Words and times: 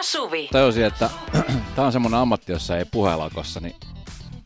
ja 0.00 0.04
Suvi. 0.04 0.48
Tajusin, 0.52 0.84
että 0.84 1.10
tämä 1.76 1.86
on 1.86 1.92
semmoinen 1.92 2.20
ammatti, 2.20 2.52
jossa 2.52 2.76
ei 2.76 2.84
puhelakossa, 2.84 3.60
niin 3.60 3.76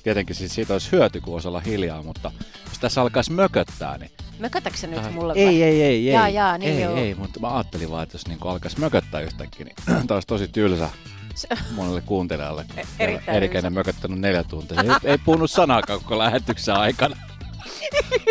tietenkin 0.03 0.37
siis 0.37 0.54
siitä 0.54 0.73
olisi 0.73 0.93
hyöty, 0.93 1.21
kun 1.21 1.32
voisi 1.32 1.48
olla 1.48 1.61
hiljaa, 1.61 2.03
mutta 2.03 2.32
jos 2.69 2.79
tässä 2.79 3.00
alkaisi 3.00 3.32
mököttää, 3.32 3.98
niin... 3.98 4.11
Mökötätkö 4.39 4.79
sä 4.79 4.86
nyt 4.86 4.96
Tähän- 4.96 5.12
mulle 5.12 5.32
ei, 5.36 5.46
vai? 5.46 5.54
ei, 5.62 5.62
ei, 5.62 5.82
ei, 5.82 6.07
Jaa, 6.07 6.29
jaa, 6.29 6.59
niin 6.59 6.72
ei, 6.77 6.82
joo. 6.82 6.96
ei, 6.96 7.14
mutta 7.14 7.40
mä 7.40 7.54
ajattelin 7.54 7.90
vaan, 7.90 8.03
että 8.03 8.14
jos 8.14 8.27
niin 8.27 8.39
alkaisi 8.45 8.80
mököttää 8.80 9.21
yhtäkkiä, 9.21 9.64
niin 9.64 9.77
tämä 10.07 10.17
olisi 10.17 10.27
tosi 10.29 10.48
tylsä 10.48 10.89
Se- 11.35 11.48
monelle 11.75 12.00
kuuntelijalle. 12.00 12.64
E- 12.77 12.82
erittäin 12.98 13.36
Erikäinen 13.36 13.73
mököttänyt 13.73 14.18
neljä 14.21 14.45
tuntia. 14.45 14.80
Ei, 14.82 15.11
ei 15.11 15.18
puhunut 15.18 15.50
sanaakaan 15.50 16.00
koko 16.00 16.18
lähetyksen 16.18 16.75
aikana. 16.75 17.16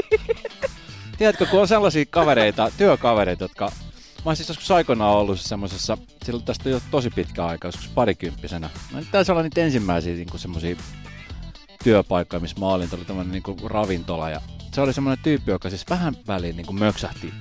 Tiedätkö, 1.18 1.46
kun 1.46 1.62
on 1.62 1.68
sellaisia 1.68 2.06
kavereita, 2.10 2.72
työkavereita, 2.78 3.44
jotka... 3.44 3.72
Mä 4.26 4.30
oon 4.30 4.36
siis 4.36 4.50
joskus 4.50 4.72
aikoinaan 4.72 5.16
ollut 5.18 5.40
semmoisessa, 5.40 5.98
silloin 6.26 6.46
tästä 6.46 6.70
jo 6.70 6.82
tosi 6.92 7.10
pitkä 7.10 7.46
aika, 7.46 7.68
joskus 7.68 7.88
parikymppisenä. 7.88 8.70
Mä 8.92 9.00
nyt 9.00 9.12
taisi 9.12 9.32
olla 9.32 9.42
niitä 9.44 9.62
ensimmäisiä 9.62 10.14
niin 10.16 10.28
semmoisia 10.36 10.76
työpaikkoja, 11.84 12.40
missä 12.40 12.60
mä 12.60 12.66
olin. 12.68 12.90
Tämä 12.90 13.00
oli 13.00 13.06
tämmöinen 13.06 13.32
niin 13.32 13.70
ravintola 13.70 14.30
ja 14.30 14.42
se 14.74 14.82
oli 14.82 14.94
semmoinen 14.94 15.24
tyyppi, 15.24 15.52
joka 15.52 15.70
siis 15.70 15.86
vähän 15.90 16.18
väliin 16.28 16.58
niin 16.58 16.80
möksähti. 16.80 17.34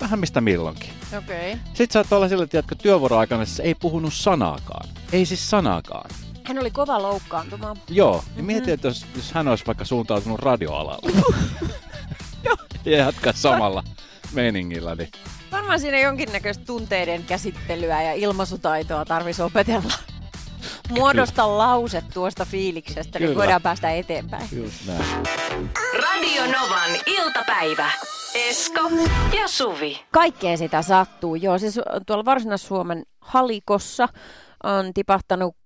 Vähän 0.00 0.18
mistä 0.18 0.40
milloinkin. 0.40 0.90
Okei. 1.18 1.52
Okay. 1.52 1.64
Sitten 1.66 1.90
saattaa 1.92 2.16
olla 2.16 2.28
sillä, 2.28 2.44
että 2.44 2.74
työvuoroaikana 2.82 3.44
se 3.44 3.62
ei 3.62 3.74
puhunut 3.74 4.14
sanaakaan. 4.14 4.88
Ei 5.12 5.26
siis 5.26 5.50
sanaakaan. 5.50 6.10
Hän 6.44 6.58
oli 6.58 6.70
kova 6.70 7.02
loukkaantumaan. 7.02 7.76
Joo, 7.88 8.24
niin 8.26 8.36
Mhm. 8.36 8.46
mietin, 8.46 8.74
että 8.74 8.88
jos, 8.88 9.06
jos 9.16 9.32
hän 9.32 9.48
olisi 9.48 9.66
vaikka 9.66 9.84
suuntautunut 9.84 10.40
radioalalle 10.40 11.12
ja 12.84 12.96
jatkaa 12.98 13.32
samalla 13.32 13.84
meiningillä, 14.32 14.94
niin 14.94 15.08
Varmaan 15.52 15.80
siinä 15.80 15.98
jonkinnäköistä 15.98 16.64
tunteiden 16.64 17.24
käsittelyä 17.24 18.02
ja 18.02 18.12
ilmaisutaitoa 18.12 19.04
tarvitsisi 19.04 19.42
opetella. 19.42 19.92
Muodosta 20.90 21.58
lause 21.58 22.02
tuosta 22.14 22.44
fiiliksestä, 22.44 23.18
niin 23.18 23.28
Kyllä. 23.28 23.38
voidaan 23.38 23.62
päästä 23.62 23.90
eteenpäin. 23.90 24.48
just 24.52 24.86
näin. 24.86 25.04
Radio 26.02 26.42
Novan 26.42 26.90
iltapäivä. 27.06 27.90
Esko 28.34 28.80
ja 29.36 29.48
Suvi. 29.48 30.00
Kaikkea 30.10 30.56
sitä 30.56 30.82
sattuu. 30.82 31.34
Joo, 31.34 31.58
siis 31.58 31.80
tuolla 32.06 32.24
Varsinais-Suomen 32.24 33.02
halikossa 33.20 34.08
on 34.64 34.94
tipahtanut 34.94 35.56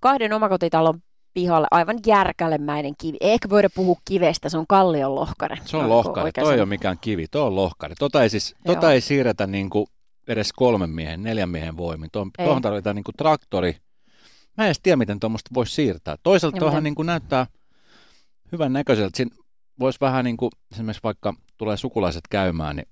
kahden 0.00 0.32
omakotitalon 0.32 1.02
pihalle 1.34 1.66
aivan 1.70 1.98
järkälemäinen 2.06 2.94
kivi. 2.98 3.16
Eikä 3.20 3.50
voida 3.50 3.68
puhua 3.74 3.96
kivestä, 4.04 4.48
se 4.48 4.58
on 4.58 4.66
kallion 4.68 5.14
lohkare. 5.14 5.58
Se 5.64 5.76
on 5.76 5.88
lohkare, 5.88 6.24
oikein 6.24 6.44
toi 6.44 6.54
ei 6.54 6.60
ole 6.60 6.68
mikään 6.68 6.98
kivi, 7.00 7.26
toi 7.30 7.42
on 7.42 7.56
lohkare. 7.56 7.94
Tota 7.98 8.22
ei, 8.22 8.30
siis, 8.30 8.54
Joo. 8.64 8.74
tota 8.74 8.92
ei 8.92 9.00
siirretä 9.00 9.46
niinku 9.46 9.88
edes 10.28 10.52
kolmen 10.52 10.90
miehen, 10.90 11.22
neljän 11.22 11.48
miehen 11.48 11.76
voimin. 11.76 12.10
Tuohon, 12.12 12.30
tuohon 12.38 12.62
tarvitaan 12.62 12.96
niinku 12.96 13.12
traktori. 13.16 13.76
Mä 14.56 14.64
en 14.64 14.66
edes 14.66 14.80
tiedä, 14.82 14.96
miten 14.96 15.20
tuommoista 15.20 15.50
voisi 15.54 15.74
siirtää. 15.74 16.16
Toisaalta 16.22 16.58
tuohan 16.58 16.74
miten? 16.74 16.84
niinku 16.84 17.02
näyttää 17.02 17.46
hyvän 18.52 18.72
näköiseltä. 18.72 19.16
Siinä 19.16 19.36
voisi 19.78 20.00
vähän 20.00 20.24
niin 20.24 20.36
kuin, 20.36 20.50
esimerkiksi 20.72 21.02
vaikka 21.02 21.34
tulee 21.58 21.76
sukulaiset 21.76 22.24
käymään, 22.30 22.76
niin 22.76 22.88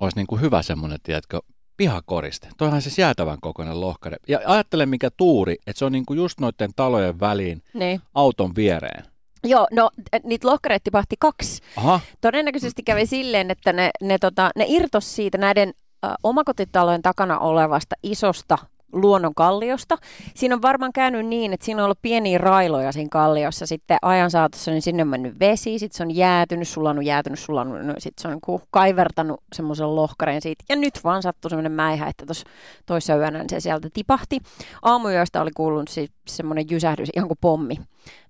olisi 0.00 0.16
niin 0.16 0.26
kuin 0.26 0.40
hyvä 0.40 0.62
semmoinen, 0.62 0.98
tiedätkö, 1.02 1.40
pihakoriste. 1.80 2.48
Toihan 2.58 2.82
siis 2.82 2.98
jäätävän 2.98 3.38
kokoinen 3.40 3.80
lohkare. 3.80 4.16
Ja 4.28 4.40
ajattele 4.46 4.86
mikä 4.86 5.08
tuuri, 5.16 5.56
että 5.66 5.78
se 5.78 5.84
on 5.84 5.92
niin 5.92 6.06
kuin 6.06 6.16
just 6.16 6.40
noiden 6.40 6.70
talojen 6.76 7.20
väliin 7.20 7.62
Niin. 7.74 8.00
auton 8.14 8.54
viereen. 8.56 9.04
Joo, 9.44 9.66
no 9.72 9.90
niitä 10.24 10.48
lohkareita 10.48 10.84
tipahti 10.84 11.16
kaksi. 11.18 11.62
Aha, 11.76 12.00
Todennäköisesti 12.20 12.82
kävi 12.82 13.06
silleen, 13.06 13.50
että 13.50 13.72
ne, 13.72 13.90
ne, 14.02 14.18
tota, 14.18 14.50
ne 14.56 14.64
irtos 14.68 15.16
siitä 15.16 15.38
näiden 15.38 15.72
ä, 16.06 16.14
omakotitalojen 16.22 17.02
takana 17.02 17.38
olevasta 17.38 17.96
isosta 18.02 18.58
luonnonkalliosta. 18.92 19.96
Siinä 20.34 20.54
on 20.54 20.62
varmaan 20.62 20.92
käynyt 20.92 21.26
niin, 21.26 21.52
että 21.52 21.66
siinä 21.66 21.82
on 21.82 21.84
ollut 21.84 22.02
pieniä 22.02 22.38
railoja 22.38 22.92
siinä 22.92 23.08
kalliossa. 23.10 23.66
Sitten 23.66 23.98
ajan 24.02 24.30
saatossa 24.30 24.70
niin 24.70 24.82
sinne 24.82 25.02
on 25.02 25.08
mennyt 25.08 25.40
vesi, 25.40 25.78
sitten 25.78 25.96
se 25.96 26.02
on 26.02 26.16
jäätynyt, 26.16 26.68
sulannut, 26.68 27.04
jäätynyt, 27.04 27.38
sulannut. 27.38 27.82
No, 27.82 27.94
sitten 27.98 28.22
se 28.22 28.28
on 28.28 28.32
niinku 28.32 28.62
kaivertanut 28.70 29.40
semmoisen 29.52 29.96
lohkareen 29.96 30.42
siitä. 30.42 30.64
Ja 30.68 30.76
nyt 30.76 31.00
vaan 31.04 31.22
sattui 31.22 31.50
semmoinen 31.50 31.72
mäihä, 31.72 32.06
että 32.06 32.26
tuossa 32.26 32.46
toissa 32.86 33.16
yönä 33.16 33.38
niin 33.38 33.50
se 33.50 33.60
sieltä 33.60 33.88
tipahti. 33.92 34.38
Aamuyöstä 34.82 35.42
oli 35.42 35.50
kuulunut 35.56 35.88
siis 35.88 36.10
semmoinen 36.28 36.64
jysähdys, 36.70 37.08
ihan 37.16 37.28
kuin 37.28 37.38
pommi. 37.40 37.76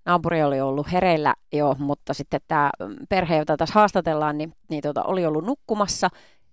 Naapuri 0.05 0.43
oli 0.43 0.61
ollut 0.61 0.93
hereillä 0.93 1.35
jo, 1.53 1.77
mutta 1.79 2.15
sitten 2.15 2.41
tämä 2.49 2.71
perhe, 3.09 3.37
jota 3.37 3.57
tässä 3.57 3.75
haastatellaan, 3.75 4.39
niin, 4.39 4.53
niin 4.71 4.83
tota, 4.83 5.03
oli 5.03 5.27
ollut 5.27 5.45
nukkumassa. 5.45 6.09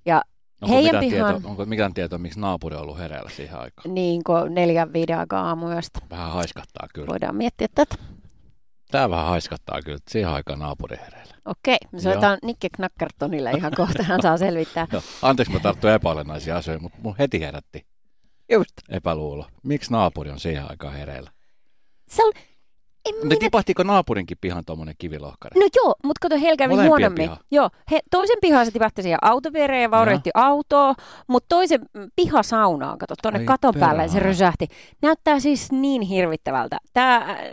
Ja 0.05 0.21
onko, 0.61 0.75
Heidän 0.75 0.85
mitään 0.85 1.03
pihaan- 1.11 1.33
tietoa, 1.33 1.49
onko 1.51 1.65
mitään 1.65 1.93
tietoa, 1.93 2.19
miksi 2.19 2.39
naapuri 2.39 2.75
on 2.75 2.81
ollut 2.81 2.97
hereillä 2.99 3.29
siihen 3.29 3.59
aikaan? 3.59 3.95
niin 3.95 4.23
kuin 4.23 4.53
neljän, 4.55 4.93
viiden 4.93 5.17
aikaa 5.19 5.47
aamuyöstä. 5.47 5.99
Vähän 6.09 6.31
haiskattaa 6.31 6.87
kyllä. 6.93 7.07
Voidaan 7.07 7.35
miettiä 7.35 7.67
tätä. 7.75 7.95
Tää 8.91 9.09
vähän 9.09 9.25
haiskattaa 9.25 9.81
kyllä, 9.81 9.95
että 9.95 10.11
siihen 10.11 10.29
aikaan 10.29 10.59
naapuri 10.59 10.97
hereillä. 10.97 11.33
Okei, 11.45 11.77
me 11.91 11.99
soitetaan 11.99 12.37
Nikke 12.43 12.69
Knackertonille 12.75 13.51
ihan 13.51 13.71
kohta, 13.77 14.03
hän 14.03 14.21
saa 14.21 14.37
selvittää. 14.37 14.87
Joo, 14.93 15.01
anteeksi, 15.21 15.53
mä 15.53 15.59
tarttuin 15.59 15.93
epäolennaisia 15.93 16.57
asioita, 16.57 16.81
mutta 16.83 16.97
mun 17.01 17.15
heti 17.19 17.39
herätti 17.41 17.85
Just. 18.51 18.71
epäluulo. 18.89 19.45
Miksi 19.63 19.91
naapuri 19.91 20.31
on 20.31 20.39
siihen 20.39 20.69
aikaan 20.69 20.93
hereillä? 20.93 21.31
Se 22.09 22.23
on, 22.25 22.33
en 23.05 23.15
Mutta 23.15 23.27
minä... 23.27 23.39
tipahtiko 23.39 23.83
naapurinkin 23.83 24.37
pihan 24.41 24.65
tuommoinen 24.65 24.95
kivilohkare? 24.97 25.59
No 25.59 25.67
joo, 25.75 25.95
mutta 26.03 26.19
kato, 26.21 26.35
heillä 26.35 26.57
kävi 26.57 26.73
Molempien 26.73 26.89
huonommin. 26.89 27.23
piha. 27.23 27.37
Joo, 27.51 27.69
he, 27.91 27.99
toisen 28.11 28.37
pihan 28.41 28.65
se 28.65 28.71
tipahti 28.71 29.01
siihen 29.03 29.19
autoviereen 29.21 29.81
ja 29.81 29.91
vaurioitti 29.91 30.29
autoa, 30.33 30.95
mutta 31.27 31.55
toisen 31.55 31.81
piha 32.15 32.43
saunaan, 32.43 32.97
kato, 32.97 33.15
tuonne 33.21 33.39
Ai 33.39 33.45
katon 33.45 33.73
päälle 33.79 34.01
ja 34.01 34.07
se 34.07 34.19
rysähti. 34.19 34.67
Näyttää 35.01 35.39
siis 35.39 35.71
niin 35.71 36.01
hirvittävältä. 36.01 36.77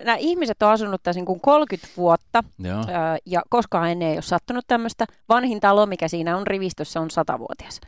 Nämä 0.04 0.16
ihmiset 0.18 0.62
on 0.62 0.70
asunut 0.70 1.02
tässä 1.02 1.18
niin 1.18 1.26
kuin 1.26 1.40
30 1.40 1.88
vuotta 1.96 2.44
Joo. 2.58 2.78
Öö, 2.78 3.16
ja 3.26 3.42
koskaan 3.48 3.90
ennen 3.90 4.08
ei 4.08 4.16
ole 4.16 4.22
sattunut 4.22 4.64
tämmöistä. 4.66 5.04
Vanhin 5.28 5.60
talo, 5.60 5.86
mikä 5.86 6.08
siinä 6.08 6.36
on 6.36 6.46
rivistössä, 6.46 7.00
on 7.00 7.10
satavuotias. 7.10 7.80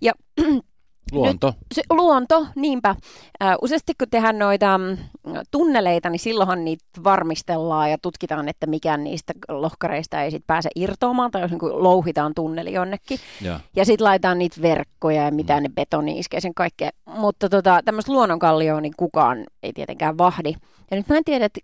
Ja 0.00 0.12
Luonto. 1.12 1.54
se 1.74 1.82
luonto, 1.90 2.46
niinpä. 2.54 2.88
Äh, 3.42 3.56
useasti 3.62 3.92
kun 3.98 4.10
tehdään 4.10 4.38
noita 4.38 4.78
mm, 4.78 4.96
tunneleita, 5.50 6.10
niin 6.10 6.20
silloinhan 6.20 6.64
niitä 6.64 6.84
varmistellaan 7.04 7.90
ja 7.90 7.98
tutkitaan, 8.02 8.48
että 8.48 8.66
mikään 8.66 9.04
niistä 9.04 9.32
lohkareista 9.48 10.22
ei 10.22 10.30
sit 10.30 10.44
pääse 10.46 10.68
irtoamaan 10.76 11.30
tai 11.30 11.42
jos 11.42 11.50
niin 11.50 11.60
louhitaan 11.62 12.34
tunneli 12.34 12.72
jonnekin. 12.72 13.18
Joo. 13.40 13.58
Ja 13.76 13.84
sitten 13.84 14.04
laitetaan 14.04 14.38
niitä 14.38 14.62
verkkoja 14.62 15.24
ja 15.24 15.30
mitä 15.30 15.60
ne 15.60 15.68
betoni 15.68 16.18
iskee 16.18 16.40
sen 16.40 16.54
kaikkea. 16.54 16.90
Mutta 17.04 17.48
tota, 17.48 17.80
tämmöistä 17.84 18.12
luonnonkallioa 18.12 18.80
niin 18.80 18.94
kukaan 18.96 19.44
ei 19.62 19.72
tietenkään 19.72 20.18
vahdi. 20.18 20.54
Ja 20.90 20.96
nyt 20.96 21.08
mä 21.08 21.16
en 21.16 21.24
tiedä, 21.24 21.44
että 21.44 21.60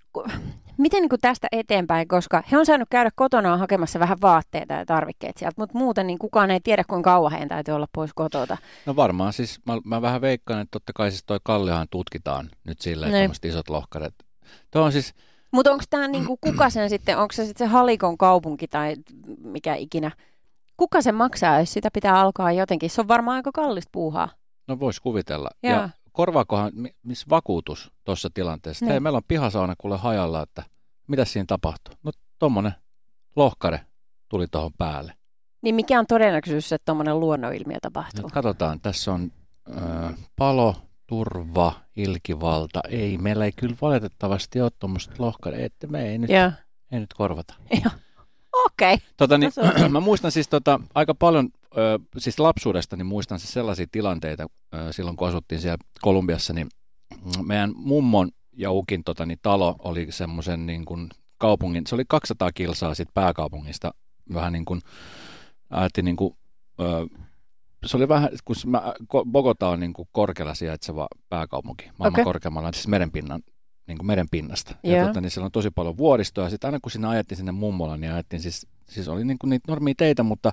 miten 0.78 1.00
niin 1.02 1.08
kuin 1.08 1.20
tästä 1.20 1.48
eteenpäin, 1.52 2.08
koska 2.08 2.42
he 2.52 2.58
on 2.58 2.66
saanut 2.66 2.88
käydä 2.90 3.10
kotonaan 3.14 3.58
hakemassa 3.58 3.98
vähän 4.00 4.20
vaatteita 4.22 4.74
ja 4.74 4.86
tarvikkeet 4.86 5.36
sieltä, 5.36 5.54
mutta 5.58 5.78
muuten 5.78 6.06
niin 6.06 6.18
kukaan 6.18 6.50
ei 6.50 6.60
tiedä, 6.60 6.84
kuinka 6.88 7.10
kauan 7.10 7.32
heidän 7.32 7.48
täytyy 7.48 7.74
olla 7.74 7.88
pois 7.94 8.10
kotota. 8.14 8.56
No 8.86 8.96
varmaan 8.96 9.32
siis, 9.32 9.60
mä, 9.66 9.78
mä 9.84 10.02
vähän 10.02 10.20
veikkaan, 10.20 10.60
että 10.60 10.70
totta 10.70 10.92
kai 10.92 11.10
siis 11.10 11.24
toi 11.24 11.38
kalliohan 11.42 11.86
tutkitaan 11.90 12.50
nyt 12.64 12.80
silleen, 12.80 13.08
että 13.08 13.18
Niin. 13.18 13.24
tämmöiset 13.24 13.44
isot 13.44 13.68
lohkaret. 13.68 14.14
Tuo 14.70 14.82
on 14.82 14.92
siis, 14.92 15.14
Mutta 15.50 15.72
onko 15.72 15.84
tämä 15.90 16.08
niinku, 16.08 16.36
kuka 16.36 16.70
sen 16.70 16.90
sitten, 16.90 17.18
onko 17.18 17.32
se 17.32 17.46
sitten 17.46 17.66
se 17.68 17.72
Halikon 17.72 18.18
kaupunki 18.18 18.68
tai 18.68 18.96
mikä 19.42 19.74
ikinä, 19.74 20.10
kuka 20.76 21.02
sen 21.02 21.14
maksaa, 21.14 21.60
jos 21.60 21.72
sitä 21.72 21.88
pitää 21.92 22.20
alkaa 22.20 22.52
jotenkin? 22.52 22.90
Se 22.90 23.00
on 23.00 23.08
varmaan 23.08 23.36
aika 23.36 23.50
kallista 23.54 23.90
puuhaa. 23.92 24.28
no 24.68 24.80
vois 24.80 25.00
kuvitella. 25.00 25.48
Joo. 25.62 25.72
Ja 25.72 25.88
korvaakohan, 26.14 26.72
mi- 26.74 26.94
missä 27.02 27.26
vakuutus 27.30 27.92
tuossa 28.04 28.30
tilanteessa? 28.34 28.84
Niin. 28.84 28.90
Hei, 28.90 29.00
meillä 29.00 29.16
on 29.16 29.22
pihasauna 29.28 29.74
kuule 29.78 29.96
hajalla, 29.96 30.42
että 30.42 30.62
mitä 31.06 31.24
siinä 31.24 31.44
tapahtuu? 31.48 31.94
No 32.02 32.12
tommonen 32.38 32.72
lohkare 33.36 33.80
tuli 34.28 34.46
tuohon 34.50 34.70
päälle. 34.78 35.14
Niin 35.62 35.74
mikä 35.74 35.98
on 35.98 36.06
todennäköisyys, 36.06 36.72
että 36.72 36.84
tuommoinen 36.84 37.20
luonnonilmiö 37.20 37.78
tapahtuu? 37.82 38.22
Nyt 38.24 38.32
katsotaan, 38.32 38.80
tässä 38.80 39.12
on 39.12 39.32
ö, 39.68 39.72
palo, 40.36 40.76
turva, 41.06 41.72
ilkivalta. 41.96 42.80
Ei, 42.88 43.18
meillä 43.18 43.44
ei 43.44 43.52
kyllä 43.52 43.76
valitettavasti 43.82 44.60
ole 44.60 44.70
tuommoista 44.78 45.14
lohkare, 45.18 45.64
että 45.64 45.86
me 45.86 46.08
ei 46.08 46.18
nyt, 46.18 46.30
Joo. 46.30 46.50
ei 46.92 47.00
nyt 47.00 47.14
korvata. 47.14 47.54
Okei. 48.66 48.98
Tota, 49.16 49.38
niin, 49.38 49.52
No 49.82 49.88
mä 49.98 50.00
muistan 50.00 50.32
siis 50.32 50.48
tota, 50.48 50.80
aika 50.94 51.14
paljon, 51.14 51.48
ö, 51.78 51.98
siis 52.18 52.38
lapsuudesta, 52.38 52.96
niin 52.96 53.06
muistan 53.06 53.38
siis 53.38 53.52
sellaisia 53.52 53.86
tilanteita 53.92 54.46
ö, 54.74 54.92
silloin, 54.92 55.16
kun 55.16 55.28
asuttiin 55.28 55.60
siellä 55.60 55.78
Kolumbiassa, 56.02 56.52
niin 56.52 56.68
meidän 57.42 57.72
mummon 57.76 58.30
ja 58.52 58.70
ukin 58.70 59.04
tota, 59.04 59.26
niin 59.26 59.38
talo 59.42 59.76
oli 59.78 60.06
semmoisen 60.10 60.66
niin 60.66 60.84
kuin 60.84 61.08
kaupungin, 61.38 61.86
se 61.86 61.94
oli 61.94 62.04
200 62.08 62.52
kilsaa 62.52 62.94
sit 62.94 63.08
pääkaupungista, 63.14 63.94
vähän 64.34 64.52
niin 64.52 64.64
kuin, 64.64 64.80
ajattelin 65.70 66.04
niin 66.04 66.16
kuin, 66.16 66.36
ö, 66.80 67.06
se 67.86 67.96
oli 67.96 68.08
vähän, 68.08 68.30
kun 68.44 68.56
mä, 68.66 68.94
Bogota 69.30 69.68
on 69.68 69.80
niin 69.80 69.92
kuin 69.92 70.08
korkealla 70.12 70.54
sijaitseva 70.54 71.08
pääkaupunki, 71.28 71.84
maailman 71.98 72.20
okay. 72.20 72.24
korkeammalla, 72.24 72.72
siis 72.72 72.88
merenpinnan, 72.88 73.42
niin 73.86 73.98
kuin 73.98 74.06
merenpinnasta. 74.06 74.74
Joo. 74.82 74.96
Ja 74.96 75.06
tota, 75.06 75.20
niin 75.20 75.30
siellä 75.30 75.46
on 75.46 75.52
tosi 75.52 75.70
paljon 75.70 75.96
vuoristoa, 75.96 76.44
ja 76.44 76.50
sitten 76.50 76.68
aina 76.68 76.78
kun 76.82 76.92
sinne 76.92 77.08
ajettiin 77.08 77.36
sinne 77.36 77.52
mummola, 77.52 77.96
niin 77.96 78.12
ajettiin 78.12 78.42
siis 78.42 78.66
siis 78.88 79.08
oli 79.08 79.24
niin 79.24 79.38
kuin 79.38 79.50
niitä 79.50 79.72
normia 79.72 79.94
teitä, 79.96 80.22
mutta 80.22 80.52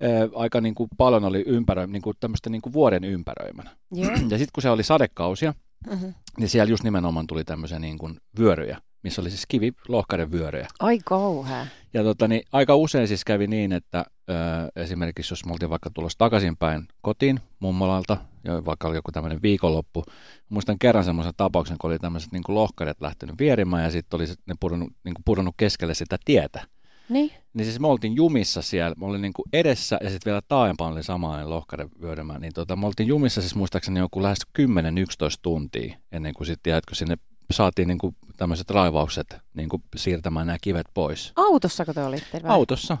ää, 0.00 0.10
aika 0.34 0.60
niin 0.60 0.74
kuin 0.74 0.88
paljon 0.96 1.24
oli 1.24 1.44
ympäröi, 1.46 1.86
niin 1.86 2.02
kuin 2.02 2.16
tämmöistä 2.20 2.50
niin 2.50 2.62
kuin 2.62 2.72
vuoden 2.72 3.04
ympäröimänä. 3.04 3.70
Joo. 3.92 4.10
Ja 4.30 4.38
sitten 4.38 4.52
kun 4.54 4.62
se 4.62 4.70
oli 4.70 4.82
sadekausia, 4.82 5.54
Mm-hmm. 5.90 6.14
niin 6.38 6.48
siellä 6.48 6.70
just 6.70 6.84
nimenomaan 6.84 7.26
tuli 7.26 7.44
tämmöisiä 7.44 7.78
niin 7.78 7.98
kuin 7.98 8.16
vyöryjä, 8.38 8.78
missä 9.02 9.22
oli 9.22 9.30
siis 9.30 9.44
kivilohkaiden 9.48 10.32
vyöryjä. 10.32 10.68
Ai 10.80 10.98
kauhea. 11.04 11.66
Ja 11.94 12.02
tota, 12.02 12.28
niin 12.28 12.42
aika 12.52 12.76
usein 12.76 13.08
siis 13.08 13.24
kävi 13.24 13.46
niin, 13.46 13.72
että 13.72 14.04
ö, 14.30 14.32
esimerkiksi 14.76 15.32
jos 15.32 15.44
me 15.46 15.52
oltiin 15.52 15.70
vaikka 15.70 15.90
tulossa 15.94 16.18
takaisinpäin 16.18 16.88
kotiin 17.02 17.40
mummolalta, 17.58 18.16
ja 18.44 18.64
vaikka 18.64 18.88
oli 18.88 18.96
joku 18.96 19.12
tämmöinen 19.12 19.42
viikonloppu, 19.42 20.04
muistan 20.48 20.78
kerran 20.78 21.04
semmoisen 21.04 21.32
tapauksen, 21.36 21.76
kun 21.80 21.90
oli 21.90 21.98
tämmöiset 21.98 22.32
niin 22.32 22.42
kuin 22.42 22.54
lohkaret 22.56 23.00
lähtenyt 23.00 23.38
vierimään 23.38 23.84
ja 23.84 23.90
sitten 23.90 24.16
oli 24.18 24.26
ne 24.46 24.54
pudonnut, 24.60 24.92
niin 25.04 25.14
pudonnut 25.24 25.54
keskelle 25.56 25.94
sitä 25.94 26.16
tietä. 26.24 26.66
Niin. 27.08 27.30
Niin 27.54 27.64
siis 27.64 27.80
me 27.80 27.86
oltiin 27.86 28.16
jumissa 28.16 28.62
siellä, 28.62 28.94
mä 28.98 29.06
olin 29.06 29.22
niin 29.22 29.32
kuin 29.32 29.46
edessä 29.52 29.98
ja 30.02 30.10
sitten 30.10 30.30
vielä 30.30 30.40
taaempaan 30.48 30.92
oli 30.92 31.02
samainen 31.02 31.50
lohkare 31.50 31.88
vyörimään, 32.00 32.40
niin 32.40 32.52
tota, 32.52 32.76
me 32.76 32.86
oltiin 32.86 33.06
jumissa 33.06 33.40
siis 33.40 33.54
muistaakseni 33.54 34.00
joku 34.00 34.22
lähes 34.22 34.38
10-11 34.58 34.62
tuntia 35.42 35.96
ennen 36.12 36.34
kuin 36.34 36.46
sitten, 36.46 36.62
tiedätkö, 36.62 36.94
sinne 36.94 37.16
saatiin 37.50 37.88
niin 37.88 37.98
kuin 37.98 38.16
tämmöiset 38.36 38.70
raivaukset 38.70 39.36
niin 39.54 39.68
kuin 39.68 39.82
siirtämään 39.96 40.46
nämä 40.46 40.58
kivet 40.62 40.86
pois. 40.94 41.32
Autossako 41.36 41.94
te 41.94 42.04
olitte? 42.04 42.42
Vai? 42.42 42.50
Autossa. 42.50 42.98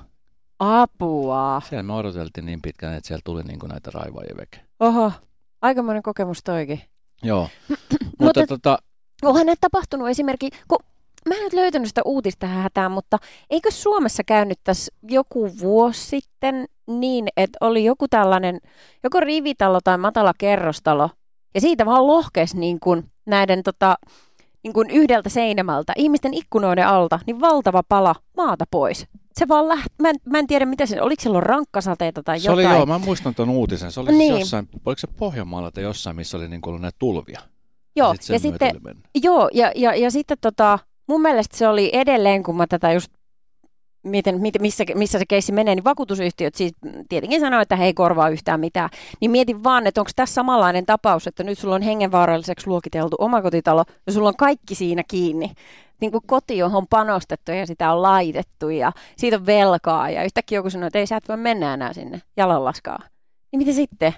Apua. 0.58 1.62
Siellä 1.68 1.82
me 1.82 1.92
odoteltiin 1.92 2.46
niin 2.46 2.62
pitkään, 2.62 2.94
että 2.94 3.06
siellä 3.08 3.22
tuli 3.24 3.42
niin 3.42 3.58
kuin 3.58 3.70
näitä 3.70 3.90
raivaajia 3.94 4.36
veke. 4.36 4.60
Oho, 4.80 5.12
aikamoinen 5.62 6.02
kokemus 6.02 6.42
toikin. 6.44 6.80
Joo. 7.22 7.48
Mutta 7.68 7.96
Mutta 8.20 8.46
tota, 8.46 8.78
Onhan 9.22 9.46
näitä 9.46 9.60
tapahtunut 9.60 10.08
esimerkiksi, 10.08 10.60
kun 10.68 10.78
mä 11.28 11.34
en 11.34 11.42
nyt 11.42 11.52
löytänyt 11.52 11.88
sitä 11.88 12.02
uutista 12.04 12.46
hätään, 12.46 12.92
mutta 12.92 13.18
eikö 13.50 13.70
Suomessa 13.70 14.24
käynyt 14.24 14.58
tässä 14.64 14.92
joku 15.02 15.50
vuosi 15.60 16.06
sitten 16.06 16.66
niin, 16.86 17.28
että 17.36 17.58
oli 17.60 17.84
joku 17.84 18.08
tällainen, 18.08 18.58
joko 19.04 19.20
rivitalo 19.20 19.80
tai 19.84 19.98
matala 19.98 20.32
kerrostalo, 20.38 21.10
ja 21.54 21.60
siitä 21.60 21.86
vaan 21.86 22.06
lohkesi 22.06 22.58
niin 22.58 22.80
kuin 22.80 23.04
näiden 23.26 23.62
tota, 23.62 23.96
niin 24.62 24.72
kuin 24.72 24.90
yhdeltä 24.90 25.28
seinämältä, 25.28 25.92
ihmisten 25.96 26.34
ikkunoiden 26.34 26.86
alta, 26.86 27.18
niin 27.26 27.40
valtava 27.40 27.82
pala 27.88 28.14
maata 28.36 28.64
pois. 28.70 29.06
Se 29.38 29.48
vaan 29.48 29.68
lähti, 29.68 29.88
mä 30.02 30.10
en, 30.10 30.16
mä 30.24 30.38
en 30.38 30.46
tiedä 30.46 30.66
mitä 30.66 30.86
se, 30.86 31.02
oliko 31.02 31.22
silloin 31.22 31.42
rankkasateita 31.42 32.22
tai 32.22 32.40
se 32.40 32.50
jotain. 32.50 32.66
oli 32.66 32.76
joo, 32.76 32.86
mä 32.86 32.98
muistan 32.98 33.34
tuon 33.34 33.50
uutisen. 33.50 33.92
Se 33.92 34.00
oli 34.00 34.10
Niin. 34.10 34.18
niin. 34.18 34.40
jossain, 34.40 34.68
oliko 34.86 34.98
se 34.98 35.06
Pohjanmaalla 35.06 35.70
tai 35.70 35.82
jossain, 35.82 36.16
missä 36.16 36.36
oli 36.36 36.48
niin 36.48 36.60
kuin 36.60 36.82
näitä 36.82 36.96
tulvia. 36.98 37.40
Joo, 37.96 38.14
ja 38.28 38.38
sitten 38.38 38.70
oli 38.70 38.80
mennyt. 38.80 39.04
Joo, 39.22 39.50
ja, 39.52 39.72
ja, 39.74 39.94
ja 39.94 40.10
sitten 40.10 40.38
tota, 40.40 40.78
mun 41.06 41.22
mielestä 41.22 41.56
se 41.56 41.68
oli 41.68 41.90
edelleen, 41.92 42.42
kun 42.42 42.56
mä 42.56 42.66
tätä 42.66 42.92
just 42.92 43.12
miten, 44.04 44.40
missä, 44.60 44.84
missä 44.94 45.18
se 45.18 45.24
keissi 45.28 45.52
menee, 45.52 45.74
niin 45.74 45.84
vakuutusyhtiöt 45.84 46.54
siis 46.54 46.72
tietenkin 47.08 47.40
sanoo, 47.40 47.60
että 47.60 47.76
he 47.76 47.84
ei 47.84 47.94
korvaa 47.94 48.28
yhtään 48.28 48.60
mitään. 48.60 48.90
Niin 49.20 49.30
mietin 49.30 49.64
vaan, 49.64 49.86
että 49.86 50.00
onko 50.00 50.10
tässä 50.16 50.34
samanlainen 50.34 50.86
tapaus, 50.86 51.26
että 51.26 51.44
nyt 51.44 51.58
sulla 51.58 51.74
on 51.74 51.82
hengenvaaralliseksi 51.82 52.66
luokiteltu 52.66 53.16
omakotitalo 53.18 53.84
ja 54.06 54.12
sulla 54.12 54.28
on 54.28 54.36
kaikki 54.36 54.74
siinä 54.74 55.02
kiinni. 55.08 55.52
Niin 56.00 56.12
kuin 56.12 56.24
koti, 56.26 56.58
johon 56.58 56.76
on 56.76 56.86
panostettu 56.90 57.52
ja 57.52 57.66
sitä 57.66 57.92
on 57.92 58.02
laitettu 58.02 58.68
ja 58.68 58.92
siitä 59.16 59.36
on 59.36 59.46
velkaa 59.46 60.10
ja 60.10 60.24
yhtäkkiä 60.24 60.58
joku 60.58 60.70
sanoo, 60.70 60.86
että 60.86 60.98
ei 60.98 61.06
sä 61.06 61.16
et 61.16 61.28
voi 61.28 61.36
mennä 61.36 61.74
enää 61.74 61.92
sinne 61.92 62.22
jalanlaskaa. 62.36 62.98
Niin 63.52 63.58
mitä 63.58 63.72
sitten? 63.72 64.14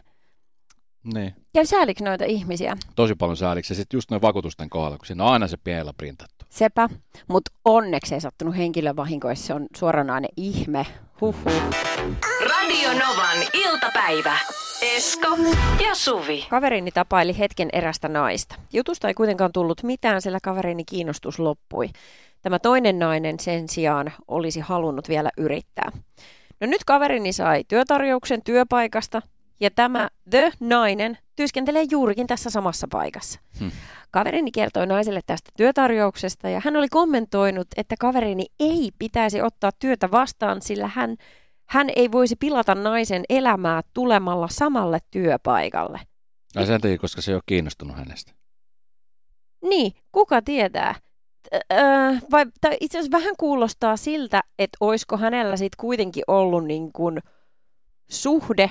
Niin. 1.15 1.35
Ja 1.56 1.67
säälikö 1.67 2.05
noita 2.05 2.25
ihmisiä? 2.25 2.76
Tosi 2.97 3.14
paljon 3.14 3.37
sääliksi. 3.37 3.73
Ja 3.73 3.76
sitten 3.76 3.97
just 3.97 4.11
noin 4.11 4.23
vakuutusten 4.23 4.70
kohdalla, 4.70 4.99
kun 4.99 5.06
siinä 5.06 5.25
on 5.25 5.32
aina 5.32 5.47
se 5.47 5.56
pienellä 5.56 5.93
printattu. 5.97 6.44
Sepä, 6.49 6.88
mutta 7.29 7.50
onneksi 7.64 8.14
ei 8.14 8.20
sattunut 8.20 8.56
henkilövahinkoissa, 8.56 9.47
se 9.47 9.55
on 9.55 9.67
suoranainen 9.76 10.31
ihme. 10.37 10.87
Huhhuh. 11.20 11.53
Radio 12.41 12.88
Novan 12.93 13.38
iltapäivä. 13.53 14.38
Esko 14.82 15.37
ja 15.85 15.94
Suvi. 15.94 16.47
Kaverini 16.50 16.91
tapaili 16.91 17.38
hetken 17.38 17.69
erästä 17.73 18.08
naista. 18.08 18.55
Jutusta 18.73 19.08
ei 19.08 19.14
kuitenkaan 19.14 19.53
tullut 19.53 19.82
mitään, 19.82 20.23
sillä 20.23 20.38
kaverini 20.43 20.85
kiinnostus 20.85 21.38
loppui. 21.38 21.88
Tämä 22.43 22.58
toinen 22.58 22.99
nainen 22.99 23.41
sen 23.41 23.69
sijaan 23.69 24.12
olisi 24.29 24.61
halunnut 24.61 25.08
vielä 25.08 25.31
yrittää. 25.37 25.91
No 26.61 26.67
nyt 26.67 26.85
kaverini 26.85 27.32
sai 27.32 27.64
työtarjouksen 27.69 28.43
työpaikasta 28.43 29.23
ja 29.61 29.70
tämä 29.70 30.08
The 30.31 30.53
nainen 30.61 31.19
työskentelee 31.37 31.87
juurikin 31.91 32.26
tässä 32.26 32.50
samassa 32.50 32.87
paikassa. 32.91 33.41
Hmm. 33.61 33.70
Kaverini 34.11 34.50
kertoi 34.50 34.87
naiselle 34.87 35.20
tästä 35.26 35.50
työtarjouksesta 35.56 36.49
ja 36.49 36.61
hän 36.64 36.76
oli 36.76 36.88
kommentoinut, 36.88 37.67
että 37.76 37.94
kaverini 38.00 38.47
ei 38.61 38.91
pitäisi 38.99 39.43
ottaa 39.43 39.70
työtä 39.79 40.11
vastaan, 40.11 40.62
sillä 40.62 40.91
hän, 40.94 41.17
hän 41.67 41.91
ei 41.97 42.12
voisi 42.12 42.37
pilata 42.37 42.75
naisen 42.75 43.25
elämää 43.29 43.82
tulemalla 43.94 44.49
samalle 44.49 44.99
työpaikalle. 45.11 46.00
Ja 46.55 46.67
sen 46.67 46.81
takia, 46.81 46.99
koska 46.99 47.23
se 47.23 47.31
ei 47.31 47.35
ole 47.35 47.43
kiinnostunut 47.47 47.97
hänestä. 47.97 48.32
Niin, 49.62 49.93
kuka 50.12 50.43
tietää? 50.43 50.94
Öö, 51.55 51.79
vai, 52.31 52.47
tai 52.61 52.76
itse 52.81 52.99
asiassa 52.99 53.19
vähän 53.19 53.35
kuulostaa 53.38 53.97
siltä, 53.97 54.43
että 54.58 54.76
olisiko 54.81 55.17
hänellä 55.17 55.56
sitten 55.56 55.76
kuitenkin 55.81 56.23
ollut 56.26 56.64
niin 56.64 56.93
kuin 56.93 57.19
suhde 58.11 58.70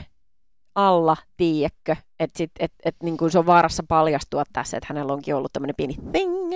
alla, 0.75 1.17
tiedätkö, 1.37 1.95
että 2.19 2.37
sit, 2.37 2.51
et, 2.59 2.73
et 2.85 2.95
niin 3.03 3.17
kuin 3.17 3.31
se 3.31 3.39
on 3.39 3.45
vaarassa 3.45 3.83
paljastua 3.87 4.43
tässä, 4.53 4.77
että 4.77 4.87
hänellä 4.89 5.13
onkin 5.13 5.35
ollut 5.35 5.53
tämmöinen 5.53 5.75
pieni 5.77 5.97
thing. 6.11 6.53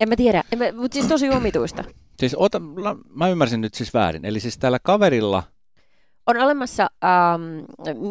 En 0.00 0.08
mä 0.08 0.16
tiedä, 0.16 0.44
en 0.52 0.58
mä, 0.58 0.64
mutta 0.72 0.94
siis 0.94 1.06
tosi 1.06 1.30
omituista. 1.30 1.84
Siis 2.18 2.34
ota, 2.34 2.60
mä 3.08 3.28
ymmärsin 3.28 3.60
nyt 3.60 3.74
siis 3.74 3.94
väärin. 3.94 4.24
Eli 4.24 4.40
siis 4.40 4.58
tällä 4.58 4.78
kaverilla, 4.82 5.42
On 6.26 6.36
olemassa 6.36 6.90
ähm, 7.04 7.42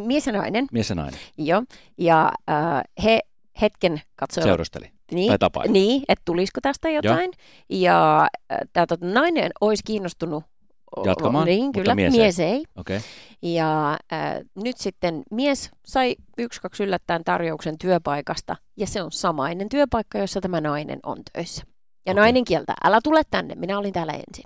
mies 0.06 0.28
ja 0.28 0.34
nainen, 0.34 0.68
mies 0.72 0.90
ja 0.90 0.96
nainen, 0.96 1.20
jo, 1.38 1.64
ja 1.98 2.32
äh, 2.50 2.84
he 3.04 3.20
hetken 3.62 4.02
katsoivat 4.16 4.48
seurusteli. 4.48 4.92
niin, 5.12 5.28
tai 5.28 5.40
tapaili. 5.40 5.72
Niin, 5.72 6.04
että 6.08 6.22
tulisiko 6.26 6.62
tästä 6.62 6.90
jotain. 6.90 7.32
Ja 7.70 8.22
äh, 8.22 8.58
tämä 8.74 8.86
tota, 8.86 9.06
nainen 9.06 9.52
olisi 9.62 9.84
kiinnostunut 9.86 10.44
Jatkamaan, 11.06 11.46
Niin, 11.46 11.66
mutta 11.66 11.80
kyllä, 11.80 11.96
mies 11.96 12.14
mies, 12.14 12.40
ei. 12.40 12.52
ei. 12.52 12.64
Okay. 12.76 13.00
Ja 13.42 13.92
äh, 13.92 14.34
nyt 14.56 14.78
sitten 14.78 15.24
mies 15.32 15.72
sai 15.86 16.16
yksi 16.38 16.62
kaksi 16.62 16.84
yllättäen 16.84 17.24
tarjouksen 17.24 17.78
työpaikasta, 17.78 18.56
ja 18.78 18.88
se 18.88 19.04
on 19.04 19.12
samainen 19.12 19.70
työpaikka, 19.70 20.18
jossa 20.18 20.42
tämä 20.42 20.62
nainen 20.62 21.00
on 21.04 21.18
töissä. 21.34 21.64
Ja 22.06 22.12
Okei. 22.12 22.22
nainen 22.22 22.46
kieltää, 22.46 22.76
älä 22.84 23.00
tule 23.04 23.22
tänne, 23.30 23.56
minä 23.56 23.80
olin 23.80 23.94
täällä 23.94 24.14
ensin. 24.14 24.44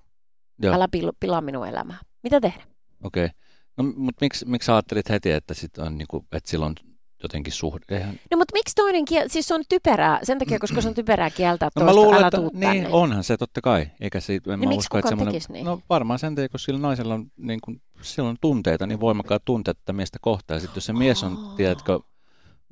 Joo. 0.62 0.76
Älä 0.76 0.88
pil- 0.98 1.16
pilaa 1.20 1.42
minun 1.42 1.68
elämää. 1.68 1.98
Mitä 2.24 2.42
tehdä? 2.42 2.64
Okei. 3.04 3.26
Okay. 3.26 3.38
No, 3.78 3.84
mutta 3.84 4.26
miksi, 4.26 4.46
miksi 4.46 4.72
ajattelit 4.72 5.10
heti, 5.10 5.32
että, 5.32 5.54
sit 5.54 5.78
on, 5.78 5.98
niinku, 5.98 6.26
että 6.32 6.50
sillä 6.50 6.66
on 6.66 6.76
jotenkin 7.24 7.54
suhde? 7.54 7.86
Eihän... 7.90 8.20
No 8.32 8.38
mutta 8.38 8.54
miksi 8.54 8.76
toinen 8.76 9.06
kiel... 9.06 9.30
Siis 9.30 9.48
se 9.48 9.54
on 9.54 9.64
typerää, 9.70 10.20
sen 10.24 10.40
takia, 10.40 10.60
koska 10.60 10.82
se 10.82 10.88
on 10.88 10.94
typerää 10.94 11.30
kieltää 11.30 11.70
No 11.76 11.82
toista, 11.86 11.96
mä 12.00 12.06
luulen, 12.06 12.24
että 12.26 12.38
niin 12.38 12.60
tänne. 12.84 12.90
onhan 12.92 13.24
se 13.24 13.38
totta 13.38 13.62
kai. 13.62 13.88
Eikä 14.02 14.20
se, 14.20 14.34
en 14.34 14.42
mä 14.46 14.58
miksi 14.58 14.78
usko, 14.78 14.98
että 14.98 15.10
semmoinen, 15.10 15.42
niin? 15.50 15.66
No 15.66 15.80
varmaan 15.90 16.20
sen 16.20 16.36
takia, 16.36 16.50
kun 16.50 16.60
sillä 16.60 16.80
naisella 16.80 17.14
on, 17.14 17.26
niin 17.38 17.60
kuin, 17.64 17.82
sillä 18.02 18.30
on 18.30 18.38
tunteita, 18.42 18.88
niin 18.88 19.00
voimakkaat 19.00 19.46
tunteet 19.46 19.78
tätä 19.78 19.94
miestä 19.94 20.18
kohtaan. 20.22 20.56
Ja 20.56 20.60
sitten 20.62 20.78
jos 20.78 20.86
se 20.86 20.94
mies 20.94 21.24
on, 21.24 21.32
Oh. 21.38 21.56
tiedätkö, 21.56 22.00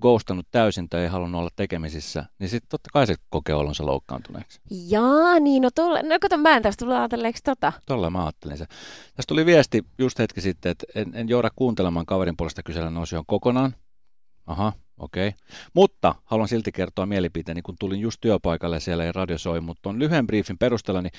ghostannut 0.01 0.47
täysin 0.51 0.89
tai 0.89 1.01
ei 1.01 1.07
halunnut 1.07 1.39
olla 1.39 1.49
tekemisissä, 1.55 2.25
niin 2.39 2.49
sitten 2.49 2.69
totta 2.69 2.89
kai 2.93 3.07
se 3.07 3.15
kokee 3.29 3.55
olonsa 3.55 3.85
loukkaantuneeksi. 3.85 4.59
Jaa, 4.89 5.39
niin 5.39 5.61
no 5.61 5.69
tolle... 5.75 6.03
No 6.03 6.15
kato, 6.21 6.37
mä 6.37 6.55
en 6.55 6.63
tästä 6.63 6.85
tullut 6.85 6.97
ajatelleeksi 6.99 7.43
tota. 7.43 7.73
Tolla 7.85 8.09
mä 8.09 8.23
ajattelin 8.23 8.57
se. 8.57 8.65
Tästä 9.15 9.27
tuli 9.27 9.45
viesti 9.45 9.85
just 9.97 10.19
hetki 10.19 10.41
sitten, 10.41 10.71
että 10.71 10.85
en, 10.95 11.11
en 11.13 11.29
jouda 11.29 11.49
kuuntelemaan 11.55 12.05
kaverin 12.05 12.37
puolesta 12.37 12.63
kysellä 12.63 12.99
osion 12.99 13.23
kokonaan. 13.27 13.75
Aha, 14.49 14.73
okei. 14.99 15.27
Okay. 15.27 15.39
Mutta 15.73 16.15
haluan 16.25 16.47
silti 16.47 16.71
kertoa 16.71 17.05
mielipiteeni, 17.05 17.61
kun 17.61 17.75
tulin 17.79 17.99
just 17.99 18.21
työpaikalle 18.21 18.79
siellä 18.79 19.03
ei 19.03 19.11
radio 19.11 19.37
soi, 19.37 19.61
mutta 19.61 19.89
on 19.89 19.99
lyhyen 19.99 20.27
briefin 20.27 20.57
perusteella, 20.57 21.01
niin 21.01 21.11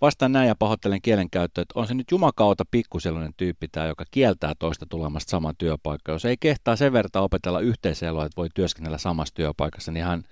vastaan 0.00 0.32
näin 0.32 0.48
ja 0.48 0.54
pahoittelen 0.54 1.02
kielenkäyttöä, 1.02 1.62
että 1.62 1.80
on 1.80 1.86
se 1.86 1.94
nyt 1.94 2.10
jumakauta 2.10 2.64
pikkusellainen 2.70 3.32
tyyppi 3.36 3.68
tämä, 3.68 3.86
joka 3.86 4.04
kieltää 4.10 4.52
toista 4.58 4.86
tulemasta 4.88 5.30
saman 5.30 5.54
työpaikkaan. 5.58 6.14
Jos 6.14 6.24
ei 6.24 6.36
kehtaa 6.40 6.76
sen 6.76 6.92
verran 6.92 7.10
opetella 7.14 7.60
yhteiseloa, 7.60 8.24
että 8.24 8.36
voi 8.36 8.48
työskennellä 8.54 8.98
samassa 8.98 9.34
työpaikassa, 9.34 9.92
niin 9.92 10.04
hän 10.04 10.24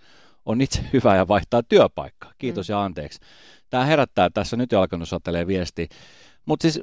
on 0.47 0.61
itse 0.61 0.85
hyvä 0.92 1.16
ja 1.16 1.28
vaihtaa 1.28 1.62
työpaikkaa. 1.62 2.32
Kiitos 2.38 2.68
mm. 2.68 2.73
ja 2.73 2.85
anteeksi. 2.85 3.21
Tämä 3.71 3.85
herättää 3.85 4.30
tässä, 4.30 4.56
nyt 4.56 4.73
jo 4.73 4.80
alkanut 4.80 5.09
satelee 5.09 5.47
viesti. 5.47 5.88
Mutta 6.47 6.62
siis 6.62 6.80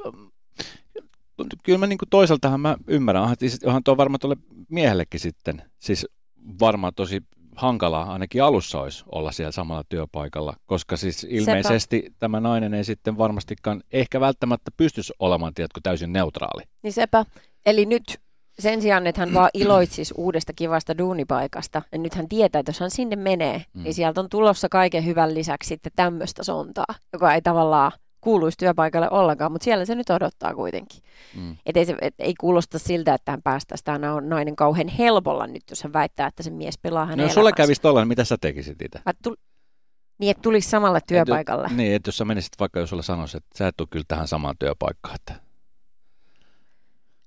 kyllä 1.64 1.78
mä 1.78 1.88
niinku 1.88 2.06
toisaaltahan 2.10 2.62
mä 2.62 2.78
ymmärrän, 2.88 3.24
onhan, 3.24 3.38
siis, 3.40 3.64
onhan 3.64 3.84
tuo 3.84 3.98
varmaan 3.98 4.20
tuolle 4.20 4.38
miehellekin 4.70 5.20
sitten, 5.20 5.62
siis 5.80 6.08
varmaan 6.60 6.94
tosi 6.96 7.22
hankalaa 7.56 8.14
ainakin 8.14 8.44
alussa 8.44 8.82
olisi 8.82 9.04
olla 9.12 9.32
siellä 9.32 9.52
samalla 9.52 9.84
työpaikalla, 9.90 10.54
koska 10.66 10.98
siis 10.98 11.28
ilmeisesti 11.30 12.02
Sepä. 12.06 12.16
tämä 12.20 12.40
nainen 12.40 12.74
ei 12.74 12.84
sitten 12.84 13.18
varmastikaan 13.18 13.84
ehkä 13.92 14.20
välttämättä 14.20 14.72
pystyisi 14.78 15.14
olemaan, 15.20 15.54
tiedätkö, 15.54 15.80
täysin 15.84 16.14
neutraali. 16.14 16.64
Niin 16.84 16.94
sepä. 16.94 17.26
Eli 17.66 17.86
nyt 17.86 18.20
sen 18.60 18.82
sijaan, 18.82 19.08
että 19.08 19.22
hän 19.22 19.34
vaan 19.34 19.50
iloitsisi 19.54 20.14
uudesta 20.18 20.54
kivasta 20.56 20.98
duunipaikasta, 20.98 21.82
ja 21.92 21.98
nyt 21.98 22.16
hän 22.16 22.30
tietää, 22.30 22.60
että 22.60 22.70
jos 22.70 22.80
hän 22.80 22.92
sinne 22.92 23.16
menee, 23.16 23.66
mm. 23.74 23.84
niin 23.84 23.94
sieltä 23.94 24.22
on 24.22 24.30
tulossa 24.30 24.70
kaiken 24.70 25.06
hyvän 25.06 25.34
lisäksi 25.34 25.68
sitten 25.68 25.92
tämmöistä 25.96 26.44
sontaa, 26.44 26.96
joka 27.14 27.34
ei 27.34 27.42
tavallaan 27.42 27.92
kuuluisi 28.22 28.58
työpaikalle 28.58 29.10
ollenkaan, 29.12 29.52
mutta 29.52 29.64
siellä 29.66 29.86
se 29.86 29.96
nyt 29.96 30.10
odottaa 30.10 30.56
kuitenkin. 30.56 31.04
Mm. 31.36 31.58
Et 31.66 31.78
ei, 31.78 31.86
se, 31.86 31.96
et 32.02 32.16
ei 32.20 32.34
kuulosta 32.40 32.80
siltä, 32.80 33.14
että 33.14 33.32
hän 33.32 33.42
päästäisi 33.42 33.84
tämä 33.84 34.14
on 34.14 34.30
nainen 34.30 34.56
kauhean 34.56 34.88
helpolla 34.88 35.48
nyt, 35.48 35.64
jos 35.70 35.84
hän 35.84 35.94
väittää, 35.94 36.28
että 36.28 36.44
se 36.44 36.50
mies 36.50 36.78
pelaa 36.78 37.06
hänen 37.06 37.18
No 37.18 37.24
jos 37.24 37.34
sulle 37.34 37.52
kävisi 37.52 37.82
tollainen, 37.82 38.08
mitä 38.08 38.24
sä 38.24 38.38
tekisit 38.42 38.82
itse? 38.82 39.00
Tul... 39.24 39.36
Niin, 40.18 40.32
että 40.32 40.42
tulisi 40.42 40.70
samalle 40.70 41.00
työpaikalle. 41.08 41.68
Et, 41.72 41.78
niin, 41.78 41.96
että 41.96 42.08
jos 42.08 42.18
sä 42.18 42.26
menisit 42.26 42.54
vaikka, 42.60 42.80
jos 42.80 42.90
sulle 42.90 43.04
sanoisi, 43.04 43.38
että 43.38 43.58
sä 43.58 43.68
et 43.68 43.78
tule 43.78 43.88
kyllä 43.92 44.06
tähän 44.08 44.28
samaan 44.28 44.56
työpaikkaan, 44.60 45.16
että 45.16 45.50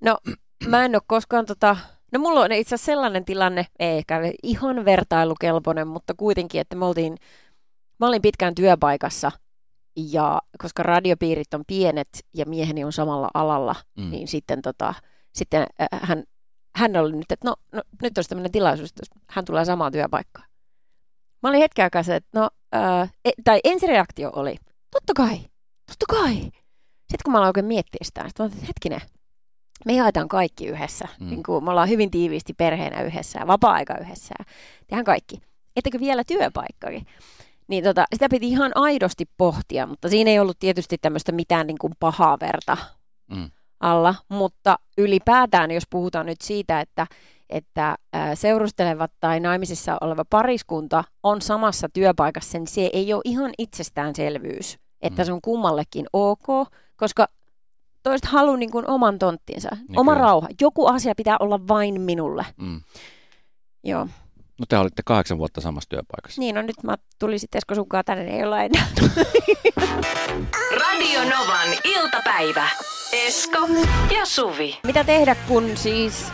No, 0.03 0.17
mä 0.69 0.85
en 0.85 0.95
ole 0.95 1.01
koskaan 1.07 1.45
tota... 1.45 1.77
No 2.11 2.19
mulla 2.19 2.39
on 2.39 2.51
itse 2.51 2.75
asiassa 2.75 2.85
sellainen 2.85 3.25
tilanne, 3.25 3.65
ei 3.79 3.97
ehkä 3.97 4.21
ihan 4.43 4.85
vertailukelpoinen, 4.85 5.87
mutta 5.87 6.13
kuitenkin, 6.13 6.61
että 6.61 6.75
me 6.75 6.85
oltiin, 6.85 7.17
mä 7.99 8.07
olin 8.07 8.21
pitkään 8.21 8.55
työpaikassa 8.55 9.31
ja 9.95 10.41
koska 10.57 10.83
radiopiirit 10.83 11.53
on 11.53 11.63
pienet 11.67 12.07
ja 12.33 12.45
mieheni 12.45 12.83
on 12.83 12.93
samalla 12.93 13.29
alalla, 13.33 13.75
mm. 13.97 14.11
niin 14.11 14.27
sitten, 14.27 14.61
tota, 14.61 14.93
sitten 15.33 15.67
äh, 15.81 15.87
hän, 16.01 16.23
hän 16.75 16.97
oli 16.97 17.11
nyt, 17.11 17.31
että 17.31 17.47
no, 17.47 17.55
no 17.71 17.81
nyt 18.01 18.17
olisi 18.17 18.29
tämmöinen 18.29 18.51
tilaisuus, 18.51 18.89
että 18.89 19.19
hän 19.29 19.45
tulee 19.45 19.65
samaan 19.65 19.91
työpaikkaan. 19.91 20.47
Mä 21.43 21.49
olin 21.49 21.61
hetken 21.61 21.83
aikaa 21.83 22.03
se, 22.03 22.15
että 22.15 22.39
no, 22.39 22.49
äh, 22.75 23.13
e, 23.25 23.29
tai 23.43 23.59
ensireaktio 23.63 24.31
oli, 24.35 24.55
totta 24.91 25.13
kai, 25.15 25.37
totta 25.87 26.05
kai. 26.09 26.35
Sitten 26.35 27.23
kun 27.23 27.31
mä 27.31 27.37
aloin 27.37 27.49
oikein 27.49 27.65
miettiä 27.65 27.99
sitä, 28.01 28.23
sitten 28.27 28.43
mä 28.43 28.45
olin, 28.45 28.53
että 28.53 28.67
hetkinen, 28.67 29.01
me 29.85 29.93
jaetaan 29.93 30.27
kaikki 30.27 30.65
yhdessä. 30.65 31.07
Mm. 31.19 31.29
Niin 31.29 31.43
kuin 31.43 31.63
me 31.63 31.69
ollaan 31.69 31.89
hyvin 31.89 32.11
tiiviisti 32.11 32.53
perheenä 32.53 33.01
yhdessä 33.01 33.39
ja 33.39 33.47
vapaa-aika 33.47 33.97
yhdessä. 33.97 34.35
ja 34.39 34.45
Tehdään 34.87 35.05
kaikki. 35.05 35.41
Ettäkö 35.75 35.99
vielä 35.99 36.23
työpaikkakin? 36.23 37.05
Niin 37.67 37.83
tota, 37.83 38.05
sitä 38.13 38.29
piti 38.29 38.47
ihan 38.49 38.71
aidosti 38.75 39.25
pohtia, 39.37 39.87
mutta 39.87 40.09
siinä 40.09 40.31
ei 40.31 40.39
ollut 40.39 40.59
tietysti 40.59 40.97
tämmöistä 40.97 41.31
mitään 41.31 41.67
niin 41.67 41.77
kuin 41.77 41.93
pahaa 41.99 42.37
verta 42.39 42.77
Mm. 43.31 43.51
alla. 43.79 44.15
Mutta 44.29 44.75
ylipäätään, 44.97 45.71
jos 45.71 45.83
puhutaan 45.89 46.25
nyt 46.25 46.41
siitä, 46.41 46.79
että, 46.81 47.07
että 47.49 47.95
seurustelevat 48.33 49.11
tai 49.19 49.39
naimisissa 49.39 49.97
oleva 50.01 50.25
pariskunta 50.29 51.03
on 51.23 51.41
samassa 51.41 51.87
työpaikassa, 51.93 52.57
niin 52.57 52.67
se 52.67 52.89
ei 52.93 53.13
ole 53.13 53.21
ihan 53.25 53.51
itsestäänselvyys, 53.57 54.77
että 55.01 55.21
Mm. 55.21 55.25
se 55.25 55.33
on 55.33 55.41
kummallekin 55.41 56.05
ok, 56.13 56.45
koska 56.95 57.27
toiset 58.03 58.25
haluaa 58.25 58.57
niin 58.57 58.71
kuin 58.71 58.89
oman 58.89 59.19
tonttinsa, 59.19 59.69
Niin 59.87 59.99
oma 59.99 60.13
kyllä. 60.13 60.25
rauha. 60.25 60.47
Joku 60.61 60.85
asia 60.87 61.13
pitää 61.17 61.37
olla 61.39 61.67
vain 61.67 62.01
minulle. 62.01 62.45
Mm. 62.57 62.81
Joo. 63.83 64.07
No 64.59 64.65
te 64.69 64.77
olitte 64.77 65.01
kahdeksan 65.05 65.37
vuotta 65.37 65.61
samassa 65.61 65.89
työpaikassa. 65.89 66.41
Niin, 66.41 66.55
no 66.55 66.61
nyt 66.61 66.83
mä 66.83 66.95
tulin 67.19 67.39
sitten 67.39 67.57
Esko 67.57 67.75
sunkaan 67.75 68.05
tänne, 68.05 68.37
ei 68.37 68.43
olla 68.43 68.61
enää. 68.61 68.87
Radio 70.81 71.19
Novan 71.19 71.69
iltapäivä. 71.83 72.69
Esko 73.13 73.67
ja 74.15 74.25
Suvi. 74.25 74.79
Mitä 74.83 75.03
tehdä, 75.03 75.35
kun 75.35 75.77
siis 75.77 76.31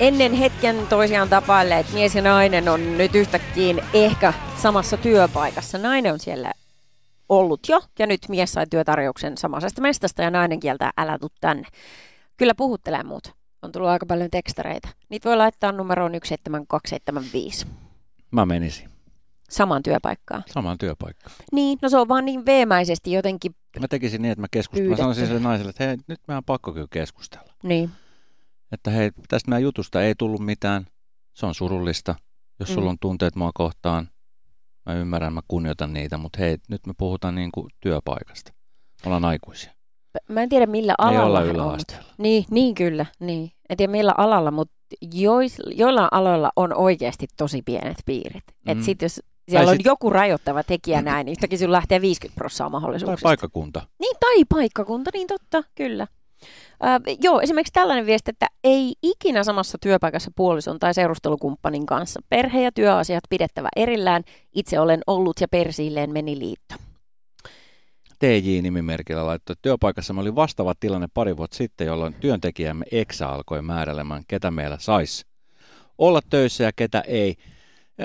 ennen 0.00 0.32
hetken 0.32 0.86
toisiaan 0.86 1.28
tapailleet 1.28 1.92
mies 1.92 2.14
ja 2.14 2.22
nainen 2.22 2.68
on 2.68 2.98
nyt 2.98 3.14
yhtäkkiä 3.14 3.84
ehkä 3.94 4.32
samassa 4.62 4.96
työpaikassa. 4.96 5.78
Nainen 5.78 6.12
on 6.12 6.20
siellä 6.20 6.52
ollut 7.28 7.60
jo, 7.68 7.80
ja 7.98 8.06
nyt 8.06 8.20
mies 8.28 8.52
sai 8.52 8.66
työtarjouksen 8.70 9.38
samaisesta 9.38 9.82
mestasta, 9.82 10.22
ja 10.22 10.30
nainen 10.30 10.60
kieltää, 10.60 10.90
älä 10.96 11.18
tuu 11.18 11.30
tänne. 11.40 11.68
Kyllä 12.36 12.54
puhuttelee 12.54 13.02
muut. 13.02 13.39
On 13.62 13.72
tullut 13.72 13.88
aika 13.90 14.06
paljon 14.06 14.30
tekstareita. 14.30 14.88
Niitä 15.08 15.28
voi 15.28 15.36
laittaa 15.36 15.72
numeroon 15.72 16.12
17275. 16.12 17.66
Mä 18.30 18.46
menisin 18.46 18.90
Samaan 19.50 19.82
työpaikkaan. 19.82 20.44
samaan 20.46 20.78
työpaikkaan. 20.78 21.32
Niin, 21.52 21.78
no 21.82 21.88
se 21.88 21.96
on 21.98 22.08
vaan 22.08 22.24
niin 22.24 22.46
veemäisesti 22.46 23.12
jotenkin. 23.12 23.54
Mä 23.80 23.88
tekisin 23.88 24.22
niin, 24.22 24.32
että 24.32 24.40
mä 24.40 24.46
keskustelin. 24.50 24.90
Mä 24.90 24.96
sanoisin 24.96 25.26
sille 25.26 25.40
naiselle, 25.40 25.70
että 25.70 25.84
hei, 25.84 25.96
nyt 26.06 26.20
meidän 26.28 26.36
on 26.38 26.44
pakko 26.44 26.72
kyllä 26.72 26.86
keskustella. 26.90 27.52
Niin. 27.62 27.90
Että 28.72 28.90
hei, 28.90 29.10
tästä 29.28 29.50
meidän 29.50 29.62
jutusta 29.62 30.02
ei 30.02 30.14
tullut 30.14 30.40
mitään. 30.44 30.86
Se 31.32 31.46
on 31.46 31.54
surullista. 31.54 32.14
Jos 32.60 32.68
Mm. 32.68 32.74
sulla 32.74 32.90
on 32.90 32.98
tunteet 33.00 33.36
mua 33.36 33.50
kohtaan, 33.54 34.08
mä 34.86 34.94
ymmärrän, 34.94 35.32
mä 35.32 35.40
kunnioitan 35.48 35.92
niitä, 35.92 36.18
mutta 36.18 36.38
hei, 36.38 36.58
nyt 36.68 36.86
me 36.86 36.92
puhutaan 36.98 37.34
niin 37.34 37.52
kuin 37.52 37.70
työpaikasta. 37.80 38.52
Me 39.04 39.08
ollaan 39.08 39.24
aikuisia. 39.24 39.72
Mä 40.28 40.42
en 40.42 40.48
tiedä 40.48 40.66
millä 40.66 40.94
Me 41.04 41.10
ei 41.10 41.16
alalla 41.16 41.38
olla 41.38 41.50
on, 41.50 41.56
yläasteella. 41.56 42.04
Niin, 42.18 42.44
niin 42.50 42.74
kyllä. 42.74 43.06
Niin. 43.20 43.50
En 43.68 43.76
tiedä 43.76 43.90
millä 43.90 44.14
alalla, 44.18 44.50
mutta 44.50 44.74
jois, 45.14 45.56
joillain 45.66 46.08
aloilla 46.12 46.50
on 46.56 46.74
oikeasti 46.74 47.26
tosi 47.36 47.62
pienet 47.62 47.96
piirit. 48.06 48.44
Mm. 48.46 48.72
Mm. 48.72 48.78
Et 48.78 48.84
sit 48.84 49.02
jos 49.02 49.20
siellä 49.50 49.70
on 49.70 49.76
sit- 49.76 49.86
joku 49.86 50.10
rajoittava 50.10 50.62
tekijä 50.62 51.02
näin, 51.12 51.24
niin 51.24 51.32
yhtäkkiä 51.32 51.58
sinulla 51.58 51.76
lähtee 51.76 52.00
50 52.00 52.34
prosenttia 52.38 52.64
Tai 52.64 52.70
mahdollisuuksista. 52.70 53.26
paikkakunta. 53.28 53.82
Niin, 54.00 54.16
tai 54.20 54.44
paikkakunta, 54.48 55.10
niin 55.14 55.26
totta, 55.26 55.62
kyllä. 55.74 56.06
Äh, 56.84 57.00
joo, 57.22 57.40
esimerkiksi 57.40 57.72
tällainen 57.72 58.06
viesti, 58.06 58.30
että 58.30 58.46
ei 58.64 58.92
ikinä 59.02 59.44
samassa 59.44 59.78
työpaikassa 59.80 60.30
puolison 60.36 60.78
tai 60.78 60.94
seurustelukumppanin 60.94 61.86
kanssa. 61.86 62.20
Perhe- 62.28 62.62
ja 62.62 62.72
työasiat 62.72 63.24
pidettävä 63.30 63.68
erillään. 63.76 64.22
Itse 64.54 64.80
olen 64.80 65.00
ollut 65.06 65.40
ja 65.40 65.48
persiilleen 65.48 66.12
meni 66.12 66.38
liitto. 66.38 66.74
TJ-nimimerkillä 68.20 69.26
laittoi, 69.26 69.52
että 69.52 69.62
työpaikassa 69.62 70.14
oli 70.16 70.34
vastaava 70.34 70.74
tilanne 70.80 71.08
pari 71.14 71.36
vuotta 71.36 71.56
sitten, 71.56 71.86
jolloin 71.86 72.14
työntekijämme 72.14 72.84
Exa 72.92 73.28
alkoi 73.28 73.62
määräilemään, 73.62 74.22
ketä 74.28 74.50
meillä 74.50 74.76
saisi 74.80 75.26
olla 75.98 76.20
töissä 76.30 76.64
ja 76.64 76.72
ketä 76.76 77.00
ei. 77.00 77.34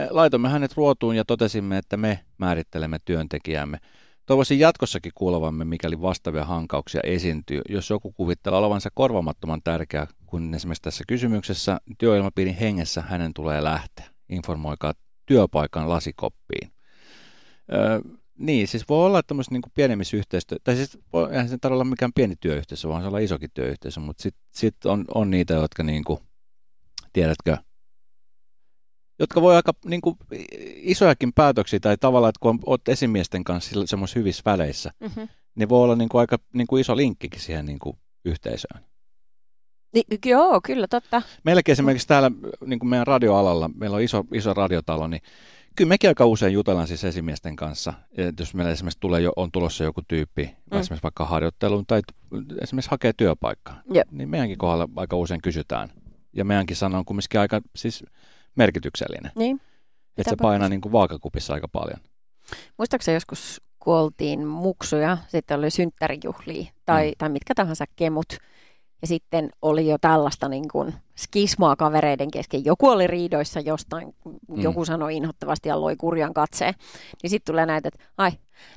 Laitoimme 0.10 0.50
hänet 0.50 0.74
ruotuun 0.78 1.16
ja 1.16 1.26
totesimme, 1.26 1.78
että 1.78 1.98
me 1.98 2.20
määrittelemme 2.38 2.98
työntekijämme. 3.06 3.78
Toivoisin 4.26 4.60
jatkossakin 4.60 5.12
kuulevamme, 5.16 5.66
mikäli 5.66 6.02
vastaavia 6.02 6.46
hankauksia 6.46 7.02
esiintyy. 7.04 7.62
Jos 7.70 7.90
joku 7.90 8.12
kuvittelee 8.12 8.60
olevansa 8.60 8.90
korvamattoman 8.94 9.62
tärkeä, 9.64 10.08
kun 10.26 10.54
esimerkiksi 10.54 10.82
tässä 10.82 11.04
kysymyksessä 11.08 11.78
työilmapiirin 11.98 12.56
hengessä 12.56 13.02
hänen 13.02 13.34
tulee 13.34 13.64
lähteä. 13.64 14.06
Informoikaa 14.30 14.94
työpaikan 15.26 15.90
lasikoppiin. 15.90 16.72
Niin, 18.40 18.68
siis 18.68 18.90
voi 18.90 19.06
olla 19.06 19.24
tämmöistä 19.24 19.54
niin 19.54 19.62
pienemmissä 19.74 20.18
yhteistyö, 20.18 20.58
tai 20.64 20.76
siis 20.76 20.98
voi, 21.14 21.32
eihän 21.32 21.50
se 21.50 21.58
tarvitse 21.58 21.74
olla 21.74 21.84
mikään 21.84 22.14
pieni 22.16 22.36
työyhteisö, 22.36 22.90
vaan 22.90 23.02
se 23.02 23.08
olla 23.08 23.20
isokin 23.20 23.50
työyhteisö, 23.54 24.00
mutta 24.00 24.24
sitten 24.24 24.44
sit 24.54 24.86
on, 24.86 25.06
on 25.14 25.32
niitä, 25.32 25.54
jotka 25.54 25.84
niin 25.84 26.04
kuin, 26.04 26.20
tiedätkö, 27.14 27.58
jotka 29.20 29.42
voi 29.42 29.56
aika 29.56 29.74
niin 29.86 30.02
kuin, 30.02 30.16
isojakin 30.76 31.34
päätöksiä, 31.34 31.80
tai 31.80 31.98
tavallaan, 31.98 32.30
että 32.30 32.40
kun 32.40 32.50
on- 32.50 32.60
oot 32.66 32.88
esimiesten 32.90 33.44
kanssa 33.44 33.86
semmoisissa 33.86 34.20
hyvissä 34.20 34.42
väleissä, 34.46 34.92
Mm-hmm. 35.00 35.28
niin 35.56 35.70
voi 35.70 35.84
olla 35.84 35.96
niin 35.96 36.10
kuin, 36.10 36.20
aika 36.20 36.38
niin 36.54 36.68
kuin 36.68 36.82
iso 36.82 36.96
linkkikin 36.98 37.42
siihen 37.42 37.66
niin 37.66 37.80
kuin, 37.80 37.98
yhteisöön. 38.26 38.84
Niin, 39.94 40.06
joo, 40.26 40.62
kyllä, 40.66 40.88
totta. 40.88 41.22
Meilläkin 41.44 41.72
esimerkiksi 41.72 42.08
täällä 42.08 42.32
niin 42.66 42.80
kuin 42.80 42.90
meidän 42.90 43.08
radioalalla, 43.08 43.70
meillä 43.76 43.96
on 43.96 44.02
iso, 44.02 44.24
iso 44.34 44.54
radiotalo, 44.54 45.08
niin 45.08 45.22
kyllä 45.76 45.90
mekin 45.90 46.10
aika 46.10 46.26
usein 46.26 46.54
jutellaan 46.54 46.88
siis 46.88 47.04
esimiesten 47.04 47.56
kanssa. 47.56 47.94
Et 48.18 48.40
jos 48.40 48.54
meillä 48.54 48.72
esimerkiksi 48.72 49.00
tulee 49.00 49.22
jo, 49.22 49.34
on 49.36 49.52
tulossa 49.52 49.84
joku 49.84 50.02
tyyppi, 50.08 50.44
mm. 50.44 50.80
Esimerkiksi 50.80 51.04
vaikka 51.04 51.26
harjoitteluun 51.26 51.86
tai 51.86 52.02
esimerkiksi 52.62 52.92
hakee 52.92 53.14
työpaikkaa, 53.18 53.82
Jep. 53.94 54.12
niin 54.12 54.30
meidänkin 54.30 54.58
kohdalla 54.58 54.88
aika 54.96 55.16
usein 55.16 55.42
kysytään. 55.42 55.90
Ja 56.34 56.46
meidänkin 56.46 56.76
sana 56.76 56.98
on 56.98 57.06
kumminkin 57.06 57.40
aika 57.40 57.62
siis 57.76 58.04
merkityksellinen. 58.56 59.32
Niin. 59.36 59.62
Että 60.18 60.30
se 60.30 60.36
painaa 60.42 60.70
niin 60.70 60.82
kuin 60.82 60.92
vaakakupissa 60.92 61.54
aika 61.54 61.68
paljon. 61.68 62.00
Muistaakseni 62.78 63.16
joskus 63.16 63.62
kuoltiin 63.80 64.48
muksuja, 64.48 65.18
sitten 65.28 65.58
oli 65.58 65.70
synttärijuhlia 65.70 66.72
tai, 66.86 67.08
mm. 67.08 67.14
tai 67.18 67.30
mitkä 67.30 67.56
tahansa 67.56 67.86
kemut. 67.96 68.26
Ja 69.02 69.08
sitten 69.08 69.50
oli 69.62 69.88
jo 69.88 69.98
tällaista 70.02 70.50
niin 70.50 70.68
kuin 70.72 70.94
skismaa 71.18 71.76
kavereiden 71.76 72.32
kesken. 72.32 72.66
Joku 72.66 72.90
oli 72.90 73.08
riidoissa 73.08 73.60
jostain, 73.60 74.08
Mm. 74.26 74.32
mm. 74.56 74.62
joku 74.62 74.86
sanoi 74.86 75.18
inhottavasti 75.18 75.70
ja 75.70 75.82
loi 75.82 75.96
kurjan 75.96 76.34
katseen. 76.34 76.74
Niin 77.24 77.30
sitten 77.30 77.54
tulee 77.54 77.66
näitä, 77.66 77.88
että 77.88 78.04
ai, 78.18 78.32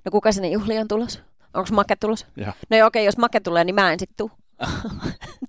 no 0.04 0.10
kuka 0.10 0.32
sinne 0.32 0.48
juhliin 0.48 0.80
on 0.80 0.88
tulossa? 0.88 1.20
Onko 1.54 1.68
Make 1.72 1.96
tulossa? 1.96 2.26
Ja. 2.36 2.52
No 2.70 2.86
okei, 2.86 3.04
jos 3.04 3.18
Make 3.18 3.40
tulee, 3.40 3.64
niin 3.64 3.74
mä 3.74 3.92
en 3.92 3.98
sitten 3.98 4.16
tuu. 4.16 4.30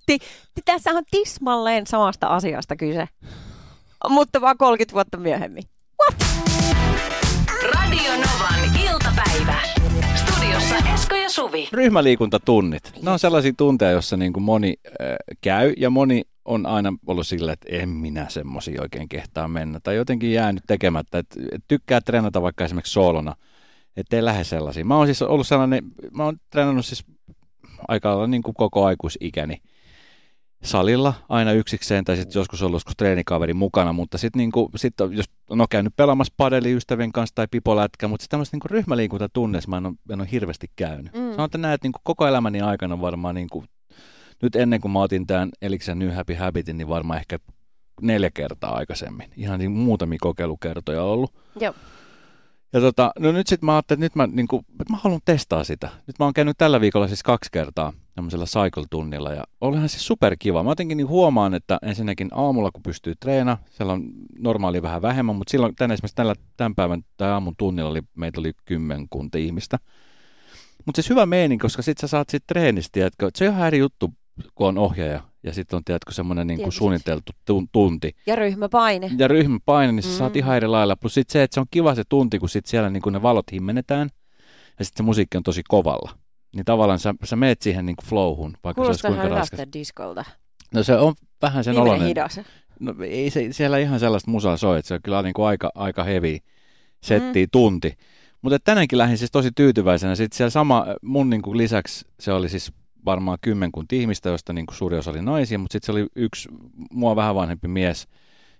Tässä 0.64 0.90
on 0.90 1.02
tismalleen 1.10 1.86
samasta 1.86 2.26
asiasta 2.26 2.76
kyse. 2.76 3.08
Mutta 4.08 4.40
vaan 4.40 4.56
30 4.58 4.94
vuotta 4.94 5.16
myöhemmin. 5.16 5.64
Radio 6.08 6.59
Esko 11.10 11.22
ja 11.22 11.30
Suvi. 11.30 11.68
Ryhmäliikuntatunnit. 11.72 12.92
Ne 13.02 13.10
on 13.10 13.18
sellaisia 13.18 13.52
tunteja, 13.56 13.90
joissa 13.90 14.16
niin 14.16 14.32
kuin 14.32 14.42
moni 14.42 14.74
äh, 14.86 15.16
käy 15.40 15.74
ja 15.76 15.90
moni 15.90 16.22
on 16.44 16.66
aina 16.66 16.92
ollut 17.06 17.26
sillä, 17.26 17.52
että 17.52 17.68
en 17.70 17.88
minä 17.88 18.26
semmoisia 18.28 18.82
oikein 18.82 19.08
kehtaa 19.08 19.48
mennä. 19.48 19.80
Tai 19.82 19.96
jotenkin 19.96 20.32
jäänyt 20.32 20.64
tekemättä, 20.66 21.18
että 21.18 21.40
et 21.52 21.64
tykkää 21.68 22.00
treenata 22.00 22.42
vaikka 22.42 22.64
esimerkiksi 22.64 22.92
soolona, 22.92 23.36
ettei 23.96 24.24
lähde 24.24 24.44
sellaisiin. 24.44 24.86
Mä 24.86 24.96
oon 24.96 25.06
siis 25.06 25.22
ollut 25.22 25.46
sellainen, 25.46 25.84
mä 26.12 26.24
oon 26.24 26.36
treenannut 26.50 26.86
siis 26.86 27.04
aika 27.88 28.08
lailla 28.08 28.26
niin 28.26 28.42
kuin 28.42 28.54
koko 28.54 28.84
aikuisikäni. 28.84 29.56
Salilla 30.62 31.14
aina 31.28 31.52
yksikseen 31.52 32.04
tai 32.04 32.16
sitten 32.16 32.40
joskus 32.40 32.62
ollut 32.62 32.76
joskus 32.76 32.96
treenikaveri 32.96 33.54
mukana, 33.54 33.92
mutta 33.92 34.18
sitten 34.18 34.38
niinku, 34.38 34.70
sit 34.76 34.94
jos 35.10 35.26
on 35.50 35.66
käynyt 35.70 35.96
pelaamassa 35.96 36.34
padeli 36.36 36.72
ystävien 36.72 37.12
kanssa 37.12 37.34
tai 37.34 37.46
pipolätkä, 37.50 38.08
mutta 38.08 38.22
sitten 38.22 38.30
tämmöistä 38.30 38.54
niinku 38.54 38.68
ryhmäliikuntatunneissa 38.68 39.70
mä 39.70 39.76
en 39.76 39.86
ole, 39.86 39.94
en 40.10 40.20
ole 40.20 40.28
hirveästi 40.32 40.66
käynyt. 40.76 41.12
Mm. 41.12 41.30
Sanon, 41.30 41.44
että 41.44 41.58
näet 41.58 41.82
niinku 41.82 41.98
koko 42.02 42.26
elämäni 42.26 42.60
aikana 42.60 43.00
varmaan 43.00 43.34
niinku, 43.34 43.64
nyt 44.42 44.56
ennen 44.56 44.80
kuin 44.80 44.92
mä 44.92 45.00
otin 45.00 45.26
tämän 45.26 45.48
Elixir 45.62 45.94
New 45.94 46.10
Happy 46.10 46.34
Habitin, 46.34 46.78
niin 46.78 46.88
varmaan 46.88 47.18
ehkä 47.18 47.38
neljä 48.00 48.30
kertaa 48.34 48.76
aikaisemmin. 48.76 49.30
Ihan 49.36 49.58
niin 49.58 49.70
muutamia 49.70 50.18
kokeilukertoja 50.20 51.02
ollut. 51.02 51.34
Joo. 51.60 51.74
Ja 52.72 52.80
tota, 52.80 53.12
no 53.18 53.32
nyt 53.32 53.46
sitten 53.46 53.66
mä 53.66 53.74
ajattelin, 53.74 54.02
että 54.02 54.18
nyt 54.18 54.30
mä, 54.30 54.36
niin 54.36 54.48
kuin, 54.48 54.66
että 54.80 54.92
mä 54.92 54.98
haluan 55.02 55.20
testaa 55.24 55.64
sitä. 55.64 55.90
Nyt 56.06 56.18
mä 56.18 56.24
oon 56.24 56.34
käynyt 56.34 56.58
tällä 56.58 56.80
viikolla 56.80 57.08
siis 57.08 57.22
kaksi 57.22 57.50
kertaa 57.52 57.92
tämmöisellä 58.14 58.44
cycle-tunnilla 58.44 59.32
ja 59.32 59.44
olihan 59.60 59.88
se 59.88 59.98
superkiva. 59.98 60.62
Mä 60.62 60.70
jotenkin 60.70 60.96
niin 60.96 61.08
huomaan, 61.08 61.54
että 61.54 61.78
ensinnäkin 61.82 62.28
aamulla 62.32 62.70
kun 62.70 62.82
pystyy 62.82 63.14
treena, 63.20 63.58
siellä 63.70 63.92
on 63.92 64.04
normaali 64.38 64.82
vähän 64.82 65.02
vähemmän, 65.02 65.36
mutta 65.36 65.50
silloin 65.50 65.76
tänne 65.76 65.94
esimerkiksi 65.94 66.16
tällä, 66.16 66.34
tämän 66.56 66.74
päivän 66.74 67.02
tai 67.16 67.30
aamun 67.30 67.54
tunnilla 67.58 67.90
oli, 67.90 68.02
meitä 68.14 68.40
oli 68.40 68.52
kymmenkunta 68.64 69.38
ihmistä. 69.38 69.78
Mutta 70.86 71.02
siis 71.02 71.10
hyvä 71.10 71.26
meini, 71.26 71.58
koska 71.58 71.82
sit 71.82 71.98
sä 71.98 72.06
saat 72.06 72.28
sit 72.30 72.44
treenistä, 72.46 73.06
että 73.06 73.30
se 73.34 73.48
on 73.48 73.54
ihan 73.54 73.66
eri 73.66 73.78
juttu, 73.78 74.14
kun 74.54 74.68
on 74.68 74.78
ohjaaja 74.78 75.29
ja 75.42 75.52
sitten 75.52 75.76
on 75.76 75.84
tiedätkö 75.84 76.12
semmoinen 76.12 76.46
niin 76.46 76.60
kuin 76.62 76.72
suunniteltu 76.72 77.32
tunti. 77.72 78.14
Ja 78.26 78.36
ryhmäpaine. 78.36 79.10
Ja 79.18 79.28
ryhmäpaine, 79.28 79.92
niin 79.92 80.02
sä 80.02 80.08
mm. 80.08 80.14
saat 80.14 80.36
ihan 80.36 80.56
eri 80.56 80.66
lailla. 80.66 80.96
Plus 80.96 81.14
sitten 81.14 81.32
se, 81.32 81.42
että 81.42 81.54
se 81.54 81.60
on 81.60 81.66
kiva 81.70 81.94
se 81.94 82.02
tunti, 82.08 82.38
kun 82.38 82.48
sit 82.48 82.66
siellä 82.66 82.90
niin 82.90 83.02
kuin 83.02 83.12
ne 83.12 83.22
valot 83.22 83.52
himmenetään 83.52 84.08
ja 84.78 84.84
sitten 84.84 85.04
se 85.04 85.06
musiikki 85.06 85.36
on 85.36 85.42
tosi 85.42 85.62
kovalla. 85.68 86.10
Niin 86.56 86.64
tavallaan 86.64 86.98
sä, 86.98 87.14
sä 87.24 87.36
meet 87.36 87.62
siihen 87.62 87.86
niin 87.86 87.96
kuin 87.96 88.06
flowhun, 88.06 88.56
vaikka 88.64 88.82
Kuulostaa 88.82 89.10
se 89.10 89.14
olisi 89.14 89.20
kuinka 89.20 89.38
raskas. 89.40 89.60
diskolta. 89.72 90.24
No 90.74 90.82
se 90.82 90.96
on 90.96 91.14
vähän 91.42 91.64
sen 91.64 91.74
Niin 91.74 91.82
oloinen. 91.82 92.08
hidas. 92.08 92.40
No 92.80 92.94
ei 93.04 93.30
se, 93.30 93.48
siellä 93.50 93.78
ihan 93.78 94.00
sellaista 94.00 94.30
musaa 94.30 94.56
soi, 94.56 94.78
että 94.78 94.88
se 94.88 94.94
on 94.94 95.02
kyllä 95.02 95.22
niin 95.22 95.34
kuin 95.34 95.46
aika, 95.46 95.72
aika 95.74 96.04
heavy 96.04 96.38
setti 97.02 97.46
mm. 97.46 97.48
tunti. 97.52 97.94
Mutta 98.42 98.58
tänäänkin 98.58 98.98
lähdin 98.98 99.18
siis 99.18 99.30
tosi 99.30 99.50
tyytyväisenä. 99.56 100.14
Sitten 100.14 100.36
siellä 100.36 100.50
sama, 100.50 100.86
mun 101.02 101.30
niin 101.30 101.42
kuin 101.42 101.58
lisäksi 101.58 102.06
se 102.20 102.32
oli 102.32 102.48
siis 102.48 102.72
varmaan 103.04 103.38
kymmenkunta 103.40 103.94
ihmistä, 103.94 104.28
joista 104.28 104.52
niin 104.52 104.66
kuin 104.66 104.76
suuri 104.76 104.98
osa 104.98 105.10
oli 105.10 105.22
naisia, 105.22 105.58
mutta 105.58 105.72
sitten 105.72 105.86
se 105.86 105.92
oli 105.92 106.06
yksi 106.16 106.48
mua 106.92 107.16
vähän 107.16 107.34
vanhempi 107.34 107.68
mies, 107.68 108.08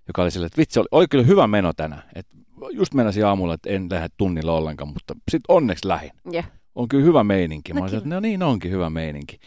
joka 0.09 0.23
oli 0.23 0.30
silleen, 0.30 0.47
että 0.47 0.59
vitsi, 0.59 0.80
oli, 0.80 0.88
oli 0.90 1.09
kyllä 1.09 1.25
hyvä 1.25 1.47
meno 1.47 1.73
tänään. 1.73 2.02
Et 2.14 2.26
just 2.73 2.94
menasin 2.94 3.26
aamulla, 3.26 3.54
että 3.54 3.70
en 3.70 3.87
lähde 3.90 4.09
tunnilla 4.16 4.52
ollenkaan, 4.52 4.88
mutta 4.88 5.14
sitten 5.30 5.54
onneksi 5.54 5.88
lähin. 5.88 6.11
Yeah. 6.32 6.50
On 6.75 6.88
kyllä 6.88 7.04
hyvä 7.04 7.25
meininki. 7.25 7.73
Mä 7.73 7.78
No 7.78 7.82
olisin, 7.82 7.97
että 7.97 8.04
kyllä. 8.04 8.14
no 8.14 8.20
niin 8.20 8.42
onkin 8.42 8.70
hyvä 8.70 8.90
meininki. 8.90 9.38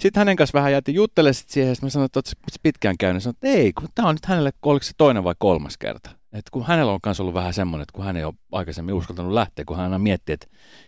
Sitten 0.00 0.20
hänen 0.20 0.36
kanssa 0.36 0.58
vähän 0.58 0.72
jäätiin 0.72 0.94
juttelemaan 0.94 1.34
sit 1.34 1.48
siihen, 1.48 1.70
ja 1.70 1.76
mä 1.82 1.88
sanoin, 1.88 2.06
että 2.06 2.20
sä 2.30 2.58
pitkään 2.62 2.94
käynyt. 2.98 3.22
Sanoin, 3.22 3.34
että 3.34 3.48
ei, 3.48 3.72
kun 3.72 3.88
tämä 3.94 4.08
on 4.08 4.14
nyt 4.14 4.26
hänelle, 4.26 4.50
oliko 4.62 4.82
se 4.82 4.92
toinen 4.96 5.24
vai 5.24 5.34
kolmas 5.38 5.78
kerta. 5.78 6.10
Et 6.34 6.50
kun 6.50 6.66
hänellä 6.66 6.92
on 6.92 7.00
myös 7.06 7.20
ollut 7.20 7.34
vähän 7.34 7.54
semmoinen, 7.54 7.82
että 7.82 7.92
kun 7.92 8.04
hän 8.04 8.16
ei 8.16 8.24
ole 8.24 8.34
aikaisemmin 8.52 8.94
uskaltanut 8.94 9.32
lähteä, 9.32 9.64
kun 9.64 9.76
hän 9.76 9.84
aina 9.84 9.98
miettii, 9.98 10.32
että, 10.32 10.46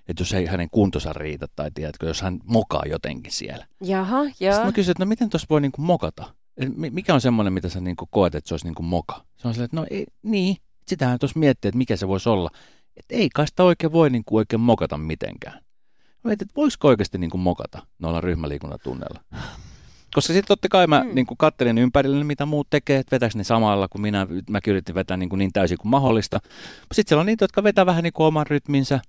että 0.09 0.21
jos 0.21 0.33
ei 0.33 0.47
hänen 0.47 0.71
kuntonsa 0.71 1.13
riitä, 1.13 1.47
tai 1.57 1.71
tiedätkö, 1.75 2.07
jos 2.07 2.23
hän 2.23 2.41
mokaa 2.45 2.83
jotenkin 2.87 3.33
siellä. 3.33 3.67
Jaha, 3.81 4.23
joo. 4.23 4.31
Sitten 4.31 4.67
mä 4.67 4.73
kysyin, 4.73 4.91
että 4.91 5.05
no 5.05 5.09
miten 5.09 5.31
tuossa 5.31 5.47
voi 5.51 5.61
niinku 5.61 5.83
mokata? 5.83 6.35
Mikä 6.77 7.15
on 7.15 7.21
semmoinen, 7.21 7.53
mitä 7.53 7.69
sä 7.69 7.81
niinku 7.81 8.09
koet, 8.11 8.35
että 8.35 8.49
se 8.49 8.55
olisi 8.55 8.67
niinku 8.67 8.83
moka? 8.83 9.25
Se 9.37 9.49
on 9.49 9.55
silleen, 9.55 9.65
että 9.65 9.77
no 9.77 9.87
ei, 9.91 10.07
niin, 10.23 10.57
sitähän 10.87 11.19
tuossa 11.19 11.39
miettii, 11.39 11.69
että 11.69 11.79
mikä 11.79 11.97
se 11.97 12.09
voisi 12.09 12.29
olla. 12.29 12.51
Että 12.97 13.15
ei 13.15 13.29
kai 13.35 13.47
sitä 13.47 13.65
oikein 13.65 13.93
voi 13.93 14.11
niinku 14.11 14.37
oikein 14.37 14.61
mokata 14.61 14.99
mitenkään. 14.99 15.55
Mä 16.25 16.29
mietin, 16.29 16.45
että 16.45 16.57
voisiko 16.57 16.89
oikeasti 16.89 17.19
niinku 17.19 17.39
mokata 17.39 17.87
noilla 17.99 18.21
ryhmäliikuntatunneilla. 18.21 19.21
Koska 20.17 20.33
sitten 20.33 20.49
totta 20.49 20.69
kai 20.69 20.87
mä 20.87 21.05
Mm. 21.05 21.15
niin 21.15 21.27
kattelin 21.39 21.79
ympärille, 21.79 22.25
mitä 22.25 22.47
muut 22.47 22.71
tekee, 22.71 22.99
että 22.99 23.17
vetäks 23.17 23.37
ne 23.37 23.45
samalla, 23.45 23.89
kun 23.89 24.01
minä, 24.01 24.27
mä 24.51 24.59
yritin 24.69 24.95
vetää 24.95 25.17
niin, 25.17 25.29
kuin 25.29 25.39
niin 25.39 25.53
täysin 25.53 25.79
kuin 25.79 25.91
mahdollista. 25.91 26.41
Sitten 26.95 27.09
siellä 27.09 27.21
on 27.21 27.27
niitä, 27.27 27.45
jotka 27.45 27.63
vetää 27.63 27.87
vähän 27.87 28.03
niin 28.03 28.13
kuin 28.13 28.27
oman 28.27 28.47
rytminsä, 28.47 29.01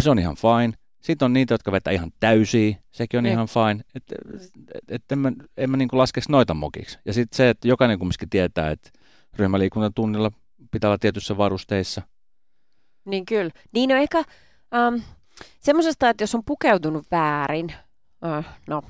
se 0.00 0.10
on 0.10 0.18
ihan 0.18 0.36
fine. 0.36 0.72
Sitten 1.00 1.26
on 1.26 1.32
niitä, 1.32 1.54
jotka 1.54 1.72
vetää 1.72 1.92
ihan 1.92 2.10
täysiä, 2.20 2.76
sekin 2.90 3.18
on 3.18 3.24
Niin. 3.24 3.32
ihan 3.32 3.46
fine. 3.48 3.84
Että 3.94 4.14
et, 4.34 4.82
et 4.88 5.12
en 5.12 5.18
mä, 5.18 5.32
en 5.56 5.70
mä 5.70 5.76
niin 5.76 5.88
kuin 5.88 5.98
laskeks 5.98 6.28
noita 6.28 6.54
mokiksi. 6.54 6.98
Ja 7.04 7.12
sitten 7.12 7.36
se, 7.36 7.50
että 7.50 7.68
jokainen 7.68 7.98
kumminkin 7.98 8.30
tietää, 8.30 8.70
että 8.70 8.90
ryhmäliikuntatunnilla 9.36 10.32
pitää 10.70 10.90
olla 10.90 10.98
tietyissä 10.98 11.36
varusteissa. 11.36 12.02
Niin 13.04 13.26
kyllä. 13.26 13.50
Niin 13.72 13.88
no 13.90 13.96
ehkä 13.96 14.18
um, 14.18 15.02
semmoisesta, 15.60 16.08
että 16.08 16.22
jos 16.22 16.34
on 16.34 16.44
pukeutunut 16.44 17.06
väärin, 17.10 17.72
uh, 18.38 18.44
no, 18.68 18.82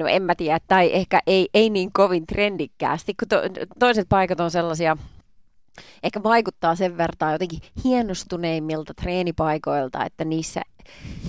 no 0.00 0.06
en 0.06 0.22
mä 0.22 0.34
tiedä, 0.34 0.58
tai 0.68 0.90
ehkä 0.92 1.20
ei, 1.26 1.48
ei 1.54 1.70
niin 1.70 1.92
kovin 1.92 2.26
trendikkäästi, 2.26 3.14
kun 3.14 3.28
to, 3.28 3.36
toiset 3.78 4.08
paikat 4.08 4.40
on 4.40 4.50
sellaisia, 4.50 4.96
ehkä 6.02 6.22
vaikuttaa 6.22 6.74
sen 6.74 6.96
verran 6.98 7.32
jotenkin 7.32 7.60
hienostuneemmilta 7.84 8.94
treenipaikoilta, 8.94 10.04
että 10.04 10.24
niissä, 10.24 10.62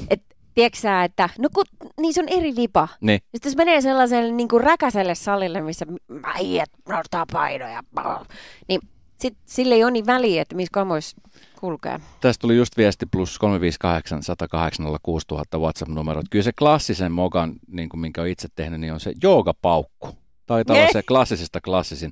et, 0.10 0.22
tiedätkö 0.54 1.04
että 1.04 1.30
no 1.40 1.50
kun 1.54 1.66
niissä 2.00 2.22
on 2.22 2.30
eri 2.30 2.56
vipa. 2.56 2.88
Niin. 3.02 3.20
Sitten 3.20 3.50
jos 3.50 3.56
menee 3.56 3.82
sellaiselle 3.82 4.32
niin 4.32 4.48
kuin 4.48 4.64
räkäiselle 4.64 5.16
salille, 5.16 5.62
missä 5.62 5.86
äijät 6.24 6.70
nostaa 6.90 7.26
painoja, 7.32 7.84
niin 8.68 8.82
sit, 9.22 9.38
sille 9.46 9.76
ei 9.76 9.84
ole 9.84 9.92
niin 9.92 10.06
väliä, 10.06 10.42
että 10.42 10.56
missä 10.56 10.72
kamoissa 10.72 11.18
kulkee. 11.60 12.00
Tästä 12.22 12.42
tuli 12.42 12.56
just 12.56 12.78
viesti 12.78 13.06
plus 13.06 13.40
358 13.40 14.24
108 14.24 14.86
6000 15.04 15.58
WhatsApp-numerot. 15.58 16.26
Kyllä 16.30 16.44
se 16.44 16.52
klassisen 16.52 17.12
mokan, 17.12 17.54
niin 17.68 17.90
kuin 17.90 18.02
minkä 18.02 18.22
olen 18.22 18.32
itse 18.32 18.48
tehnyt, 18.56 18.80
niin 18.80 18.94
on 18.94 19.00
se 19.00 19.14
joogapaukku. 19.24 20.10
Taitaa 20.46 20.76
olla 20.76 20.88
se 20.92 21.04
klassisesta 21.04 21.62
klassisin. 21.62 22.12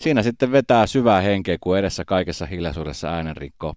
Siinä 0.00 0.22
sitten 0.22 0.52
vetää 0.52 0.86
syvää 0.86 1.20
henkeä, 1.20 1.56
kun 1.60 1.78
edessä 1.78 2.04
kaikessa 2.04 2.46
hiljaisuudessa 2.46 3.08
äänen 3.08 3.36
rikkoo. 3.36 3.74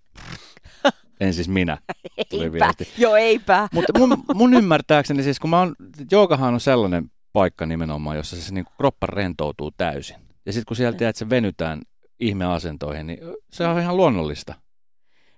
En 1.19 1.33
siis 1.33 1.49
minä. 1.49 1.77
Eipä. 2.17 2.73
Joo, 2.97 3.15
eipä. 3.15 3.67
Mutta 3.73 3.99
mun, 3.99 4.23
mun 4.33 4.53
ymmärtääkseni 4.53 5.23
siis, 5.23 5.39
kun 5.39 5.49
mä 5.49 5.59
oon, 5.59 5.75
joogahan 6.11 6.53
on 6.53 6.59
sellainen 6.59 7.11
paikka 7.33 7.65
nimenomaan, 7.65 8.17
jossa 8.17 8.35
se 8.35 8.53
niin 8.53 8.65
kroppa 8.77 9.07
rentoutuu 9.07 9.71
täysin. 9.71 10.15
Ja 10.45 10.53
sitten 10.53 10.65
kun 10.67 10.77
sieltä 10.77 11.09
että 11.09 11.19
se 11.19 11.29
venytään 11.29 11.81
ihmeasentoihin, 12.19 13.07
niin 13.07 13.19
se 13.51 13.67
on 13.67 13.79
ihan 13.79 13.97
luonnollista. 13.97 14.53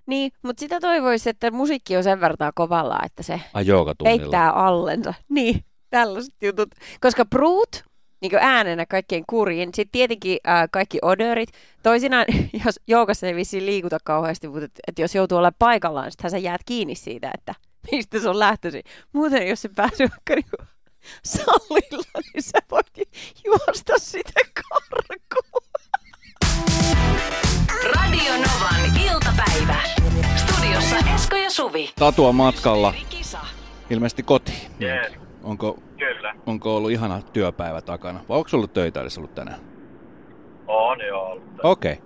Niin, 0.06 0.32
mutta 0.42 0.60
sitä 0.60 0.80
toivoisi, 0.80 1.30
että 1.30 1.50
musiikki 1.50 1.96
on 1.96 2.04
sen 2.04 2.20
verran 2.20 2.52
kovalla, 2.54 2.98
että 3.04 3.22
se 3.22 3.40
Ai 3.54 3.64
peittää 4.04 4.50
allensa. 4.50 5.14
Niin, 5.28 5.64
tällaiset 5.90 6.34
jutut. 6.42 6.68
Koska 7.00 7.24
Brute, 7.24 7.82
niin 8.20 8.32
äänenä 8.40 8.86
kaikkein 8.86 9.24
kurjin, 9.26 9.68
sitten 9.74 9.92
tietenkin 9.92 10.38
äh, 10.48 10.68
kaikki 10.72 10.98
odorit. 11.02 11.48
Toisinaan, 11.82 12.26
jos 12.64 12.80
joukassa 12.86 13.26
ei 13.26 13.34
vissiin 13.34 13.66
liikuta 13.66 13.98
kauheasti, 14.04 14.48
mutta 14.48 14.64
et, 14.64 14.80
et 14.86 14.98
jos 14.98 15.14
joutuu 15.14 15.38
olla 15.38 15.52
paikallaan, 15.58 16.04
niin 16.04 16.12
sittenhän 16.12 16.30
sä 16.30 16.38
jäät 16.38 16.60
kiinni 16.66 16.94
siitä, 16.94 17.30
että 17.34 17.54
mistä 17.92 18.20
se 18.20 18.28
on 18.28 18.38
lähtöisin. 18.38 18.82
Muuten 19.12 19.48
jos 19.48 19.62
se 19.62 19.68
pääsee 19.68 20.08
vaikka 20.10 20.34
niinku 20.34 20.56
salilla, 21.24 22.20
niin 22.34 22.42
sä 22.42 22.58
voit 22.70 22.92
juosta 23.44 23.92
sitä 23.98 24.40
karkuun. 24.54 25.49
Radio 28.20 28.32
Novan 28.34 28.96
iltapäivä. 29.12 29.76
Studiossa 30.36 30.96
Esko 31.14 31.36
ja 31.36 31.50
Suvi. 31.50 31.90
Tatua 31.98 32.32
matkalla 32.32 32.94
ilmeisesti 33.90 34.22
kotiin. 34.22 34.70
Jees, 34.80 35.12
Onko, 35.42 35.78
kyllä. 35.98 36.34
onko 36.46 36.76
ollut 36.76 36.90
ihana 36.90 37.22
työpäivä 37.32 37.80
takana? 37.80 38.20
Vai 38.28 38.36
onko 38.38 38.48
sulla 38.48 38.66
töitä 38.66 39.00
edes 39.00 39.18
ollut 39.18 39.34
tänään? 39.34 39.60
On 40.66 40.98
jo 41.08 41.20
ollut. 41.20 41.44
Okei. 41.62 41.92
Okay. 41.92 42.04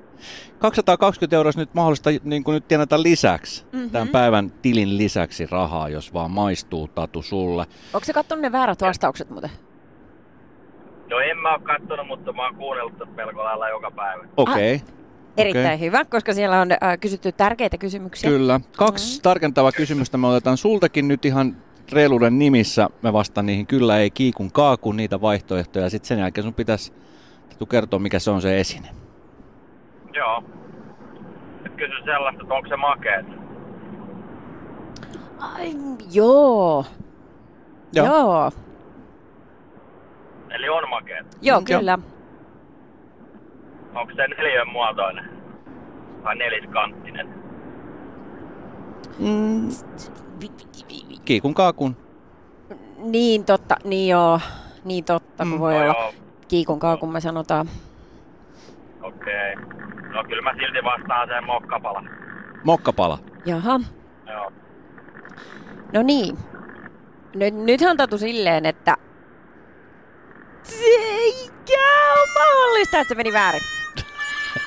220 0.58 1.36
euroa 1.36 1.52
nyt 1.56 1.74
mahdollista 1.74 2.10
niin 2.24 2.44
kuin 2.44 2.54
nyt 2.54 2.68
tienata 2.68 3.02
lisäksi, 3.02 3.64
Mhm. 3.64 3.76
mm-hmm. 3.76 3.90
tämän 3.90 4.08
päivän 4.08 4.50
tilin 4.50 4.98
lisäksi 4.98 5.46
rahaa, 5.46 5.88
jos 5.88 6.14
vaan 6.14 6.30
maistuu 6.30 6.88
Tatu 6.88 7.22
sulle. 7.22 7.66
Onko 7.94 8.04
se 8.04 8.12
katsonut 8.12 8.42
ne 8.42 8.52
väärät 8.52 8.80
vastaukset 8.80 9.30
muuten? 9.30 9.50
No 11.10 11.18
en 11.20 11.38
mä 11.38 11.52
oo 11.52 11.58
kattonut, 11.58 12.06
mutta 12.06 12.32
mä 12.32 12.44
oon 12.44 12.54
kuunnellut 12.54 12.98
tätä 12.98 13.10
melko 13.10 13.44
lailla 13.44 13.68
joka 13.68 13.90
päivä. 13.90 14.24
Okei, 14.36 14.74
okay. 14.74 14.94
Erittäin 15.36 15.80
hyvä, 15.80 16.04
koska 16.04 16.34
siellä 16.34 16.60
on 16.60 16.72
äh, 16.72 16.78
kysytty 17.00 17.32
tärkeitä 17.32 17.78
kysymyksiä. 17.78 18.30
kyllä. 18.30 18.60
Kaksi 18.76 19.22
tarkentavaa 19.22 19.72
kysymystä 19.72 20.18
me 20.18 20.26
otetaan 20.26 20.56
sultakin 20.56 21.08
nyt 21.08 21.24
ihan 21.24 21.56
reiluuden 21.92 22.38
nimissä. 22.38 22.88
Mä 23.02 23.12
vastaan 23.12 23.46
niihin 23.46 23.66
kyllä, 23.66 23.98
ei, 23.98 24.10
kiikun, 24.10 24.52
kaakun, 24.52 24.96
niitä 24.96 25.20
vaihtoehtoja. 25.20 25.90
Sitten 25.90 26.08
sen 26.08 26.18
jälkeen 26.18 26.44
sun 26.44 26.54
pitäisi 26.54 26.92
kertoa, 27.70 27.98
mikä 27.98 28.18
se 28.18 28.30
on 28.30 28.42
se 28.42 28.60
esine. 28.60 28.88
Joo. 30.14 30.44
Nyt 31.62 31.72
kysyn 31.72 32.04
sellaista, 32.04 32.42
että 32.42 32.54
onko 32.54 32.68
se 32.68 32.76
makeet? 32.76 33.26
Ai, 35.38 35.74
joo. 36.12 36.84
Joo. 37.92 38.06
Joo, 38.06 38.50
Eli 40.50 40.68
on 40.68 40.88
makeet. 40.88 41.26
joo 41.42 41.60
Mm, 41.60 41.66
joo. 41.68 41.98
Onko 43.94 44.12
se 44.16 44.26
neljön 44.28 44.68
muotoinen? 44.68 45.30
Vai 46.24 46.36
neliskanttinen? 46.36 47.28
Mm. 49.18 49.68
Kiikun, 51.24 51.54
kaakun. 51.54 51.96
Niin 52.98 53.44
totta, 53.44 53.76
niin 53.84 54.08
joo. 54.10 54.40
Niin 54.84 55.04
totta, 55.04 55.44
kun 55.44 55.52
Mm. 55.52 55.58
voi 55.58 55.72
No 55.72 55.78
olla. 55.78 55.86
joo. 55.86 56.12
Tiikon 56.48 56.78
kaa, 56.78 56.96
kun 56.96 57.12
me 57.12 57.20
sanotaan. 57.20 57.66
Okei. 59.02 59.54
No 60.14 60.24
kyllä 60.24 60.42
mä 60.42 60.52
silti 60.54 60.84
vastaan 60.84 61.28
sen 61.28 61.44
mokkapala. 61.44 62.02
Mokkapala. 62.64 63.18
Jaha. 63.46 63.80
Joo. 64.26 64.52
No 65.92 66.02
niin. 66.02 66.38
Nyt, 67.34 67.54
nythän 67.54 67.96
tatu 67.96 68.18
silleen, 68.18 68.66
että... 68.66 68.96
Se 70.62 70.84
eikä 71.08 71.80
ole 72.14 72.28
mahdollista, 72.38 72.98
että 73.00 73.08
se 73.08 73.14
meni 73.14 73.32
väärin. 73.32 73.60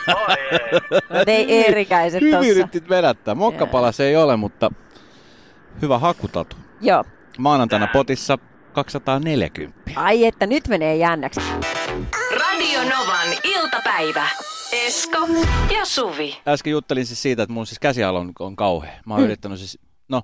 Oi 0.08 0.36
ei. 0.52 0.80
No 1.10 1.24
ei 1.28 1.68
erikäiset 1.68 2.22
Hyvin 2.22 2.36
tossa. 2.36 2.52
yritit 2.52 2.90
vedättää. 2.90 3.36
Mokkapala 3.36 3.92
se 3.92 4.08
ei 4.08 4.16
ole, 4.16 4.36
mutta 4.38 4.72
hyvä 5.82 5.98
hakutatu. 5.98 6.56
Joo. 6.82 7.04
Maanantaina 7.38 7.88
potissa 7.94 8.38
240. 8.74 9.92
Ai 9.96 10.26
että 10.26 10.48
nyt 10.48 10.68
menee 10.68 10.96
jännäksi. 10.96 11.42
Radio 12.32 12.80
Novan 12.80 13.28
iltapäivä. 13.44 14.28
Esko 14.72 15.28
ja 15.74 15.86
Suvi. 15.86 16.38
Äsken 16.48 16.72
juttelin 16.72 17.06
siis 17.06 17.22
siitä, 17.22 17.44
että 17.44 17.54
mun 17.54 17.68
siis 17.68 17.80
käsiala 17.80 18.20
on, 18.20 18.32
on 18.40 18.56
kauhea. 18.56 18.94
Mä 19.06 19.14
oon 19.14 19.22
mm. 19.22 19.26
yrittänyt 19.26 19.60
siis, 19.60 19.80
no 20.10 20.22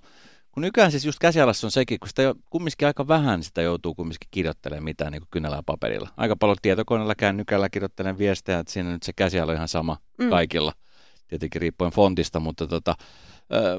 kun 0.54 0.62
nykyään 0.62 0.92
siis 0.92 1.06
just 1.06 1.20
käsialassa 1.20 1.68
on 1.68 1.72
sekin, 1.72 2.00
kun 2.00 2.10
sitä 2.10 2.36
kumminkin 2.50 2.88
aika 2.88 3.08
vähän 3.08 3.44
sitä 3.44 3.62
joutuu 3.62 3.96
kumminkin 3.96 4.28
kirjoittelemaan 4.32 4.84
mitään 4.84 5.12
niin 5.12 5.22
kuin 5.22 5.30
kynällä 5.32 5.56
ja 5.56 5.64
paperilla. 5.66 6.10
Aika 6.18 6.36
paljon 6.36 6.58
tietokoneella 6.62 7.16
kännykällä 7.16 7.70
kirjoittelen 7.70 8.18
viestejä, 8.18 8.60
että 8.60 8.74
siinä 8.74 8.92
nyt 8.92 9.04
se 9.04 9.14
käsiala 9.14 9.52
on 9.52 9.56
ihan 9.56 9.68
sama 9.68 9.98
mm. 10.18 10.30
kaikilla. 10.30 10.74
Tietenkin 11.28 11.62
riippuen 11.62 11.92
fontista, 11.92 12.40
mutta 12.40 12.68
tota, 12.68 12.96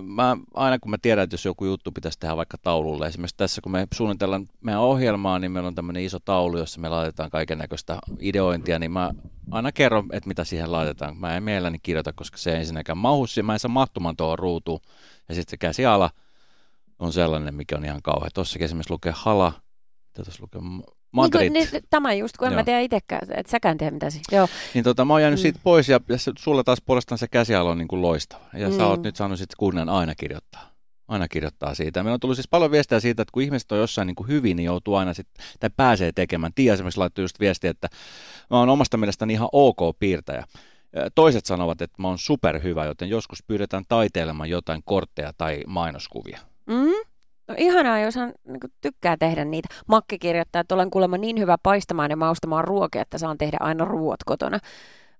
mä, 0.03 0.37
aina 0.55 0.79
kun 0.79 0.91
mä 0.91 0.97
tiedän, 1.03 1.25
että 1.25 1.35
jos 1.35 1.45
joku 1.45 1.65
juttu 1.65 1.93
pitäisi 1.93 2.19
tehdä 2.19 2.37
vaikka 2.37 2.59
taululle, 2.59 3.07
esimerkiksi 3.07 3.37
tässä 3.37 3.61
kun 3.61 3.73
me 3.73 3.87
suunnitellaan 3.95 4.47
meidän 4.61 4.81
ohjelmaa, 4.81 5.39
niin 5.39 5.53
meillä 5.53 5.67
on 5.67 5.75
tämmöinen 5.75 6.03
iso 6.03 6.19
taulu, 6.19 6.59
jossa 6.59 6.81
me 6.81 6.89
laitetaan 6.89 7.31
kaiken 7.31 7.59
näköistä 7.59 7.99
ideointia, 8.21 8.79
niin 8.79 8.93
mä 8.93 9.11
aina 9.51 9.73
kerron, 9.73 10.09
että 10.13 10.29
mitä 10.29 10.45
siihen 10.45 10.73
laitetaan. 10.73 11.17
Mä 11.17 11.37
en 11.37 11.43
mielelläni 11.43 11.79
kirjoita, 11.83 12.13
koska 12.13 12.37
se 12.37 12.53
ei 12.53 12.59
ensinnäkään 12.59 12.99
mahu, 12.99 13.27
mä 13.43 13.53
en 13.53 13.59
saa 13.59 13.69
mahtumaan 13.69 14.17
tuohon 14.17 14.39
ruutuun. 14.39 14.81
Ja 15.29 15.35
sitten 15.35 15.51
se 15.51 15.57
käsiala 15.57 16.11
on 16.99 17.13
sellainen, 17.13 17.55
mikä 17.55 17.77
on 17.77 17.85
ihan 17.85 18.03
kauhea. 18.03 18.31
Tossakin 18.35 18.65
esimerkiksi 18.65 18.93
lukee 18.93 19.13
hala, 19.17 19.53
mitä 20.07 20.25
tuossa 20.25 20.43
lukee, 20.43 20.61
M- 20.61 20.83
Madrid. 21.13 21.51
Niin, 21.51 21.69
kuin, 21.69 21.73
niin, 21.73 21.85
tämä 21.91 22.13
just, 22.13 22.37
kun 22.37 22.47
en 22.47 22.53
Joo. 22.53 22.61
mä 22.61 22.65
tiedä 22.65 22.81
itsekään, 22.81 23.23
että 23.31 23.51
säkään 23.51 23.79
tiedä 23.79 23.91
mitä 23.91 24.11
siinä. 24.11 24.25
Joo. 24.33 24.49
Niin 24.75 24.85
tota, 24.85 25.05
mä 25.05 25.15
oon 25.15 25.23
jäänyt 25.23 25.41
Mm. 25.41 25.43
siitä 25.43 25.61
pois 25.63 25.89
ja, 25.89 26.01
ja 26.09 26.17
sulla 26.39 26.65
taas 26.65 26.79
puolestaan 26.87 27.19
se 27.19 27.29
käsiala 27.29 27.71
on 27.71 27.79
niin 27.79 27.89
kuin 27.89 28.03
loistava. 28.03 28.45
Ja 28.55 28.69
mm. 28.69 28.77
sä 28.77 28.87
oot 28.87 29.03
nyt 29.03 29.17
saanut 29.17 29.39
sitten 29.39 29.57
kunnian 29.59 29.89
aina 29.89 30.15
kirjoittaa. 30.15 30.75
Aina 31.09 31.29
kirjoittaa 31.29 31.75
siitä. 31.75 32.03
Meillä 32.03 32.15
on 32.15 32.21
tullut 32.21 32.37
siis 32.37 32.49
paljon 32.49 32.71
viestejä 32.71 33.01
siitä, 33.01 33.23
että 33.23 33.33
kun 33.33 33.43
ihmiset 33.43 33.73
on 33.73 33.79
jossain 33.79 34.07
niin 34.07 34.15
kuin 34.15 34.29
hyvin, 34.29 34.57
niin 34.57 34.65
joutuu 34.65 34.95
aina 34.95 35.15
sitten, 35.15 35.45
tai 35.61 35.71
pääsee 35.77 36.13
tekemään. 36.13 36.53
Tiia 36.55 36.75
esimerkiksi 36.75 37.01
laittoi 37.01 37.23
just 37.23 37.41
viestiä, 37.41 37.71
että 37.71 37.89
mä 38.51 38.59
oon 38.59 38.69
omasta 38.69 38.97
mielestäni 38.97 39.33
ihan 39.33 39.49
ok 39.53 39.79
piirtäjä. 39.99 40.45
Toiset 41.15 41.47
sanovat, 41.47 41.83
että 41.83 42.03
mä 42.03 42.09
oon 42.09 42.19
superhyvä, 42.19 42.85
joten 42.85 43.09
joskus 43.09 43.43
pyydetään 43.47 43.85
taiteilemaan 43.89 44.51
jotain 44.51 44.83
kortteja 44.85 45.33
tai 45.39 45.61
mainoskuvia. 45.67 46.39
Mm? 46.67 47.15
No 47.49 47.55
ihanaa, 47.59 47.99
jos 47.99 48.17
hän 48.17 48.33
niin 48.45 48.61
tykkää 48.81 49.17
tehdä 49.17 49.45
niitä. 49.45 49.69
Makke 49.87 50.19
kirjoittaa, 50.19 50.61
että 50.61 50.75
olen 50.75 50.91
kuulemma 50.91 51.19
niin 51.19 51.39
hyvä 51.39 51.57
paistamaan 51.63 52.11
ja 52.11 52.17
maustamaan 52.17 52.65
ruokia, 52.65 53.03
että 53.03 53.19
saan 53.19 53.39
tehdä 53.39 53.57
aina 53.61 53.85
ruuat 53.85 54.21
kotona. 54.27 54.59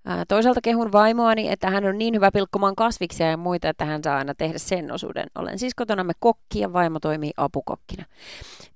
Ää, 0.05 0.23
toisaalta 0.27 0.61
kehun 0.61 0.91
vaimoani, 0.91 1.51
että 1.51 1.69
hän 1.69 1.85
on 1.85 1.97
niin 1.97 2.15
hyvä 2.15 2.31
pilkkomaan 2.31 2.75
kasviksia 2.75 3.29
ja 3.29 3.37
muita, 3.37 3.69
että 3.69 3.85
hän 3.85 4.03
saa 4.03 4.17
aina 4.17 4.33
tehdä 4.35 4.57
sen 4.57 4.91
osuuden. 4.91 5.27
Olen 5.35 5.59
siis 5.59 5.75
kotonamme 5.75 6.13
kokki 6.19 6.59
ja 6.59 6.73
vaimo 6.73 6.99
toimii 6.99 7.31
apukokkina. 7.37 8.05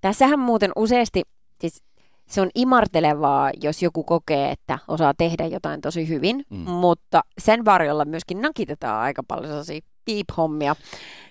Tässähän 0.01 0.39
muuten 0.39 0.71
useasti, 0.75 1.23
siis 1.61 1.83
se 2.29 2.41
on 2.41 2.49
imartelevaa, 2.55 3.51
jos 3.63 3.83
joku 3.83 4.03
kokee, 4.03 4.51
että 4.51 4.79
osaa 4.87 5.13
tehdä 5.13 5.45
jotain 5.45 5.81
tosi 5.81 6.07
hyvin, 6.09 6.43
mm. 6.49 6.57
mutta 6.57 7.21
sen 7.37 7.65
varjolla 7.65 8.05
myöskin 8.05 8.41
nakitetaan 8.41 9.01
aika 9.01 9.23
paljon 9.27 9.47
sellaisia 9.47 9.81
piip-hommia. 10.09 10.75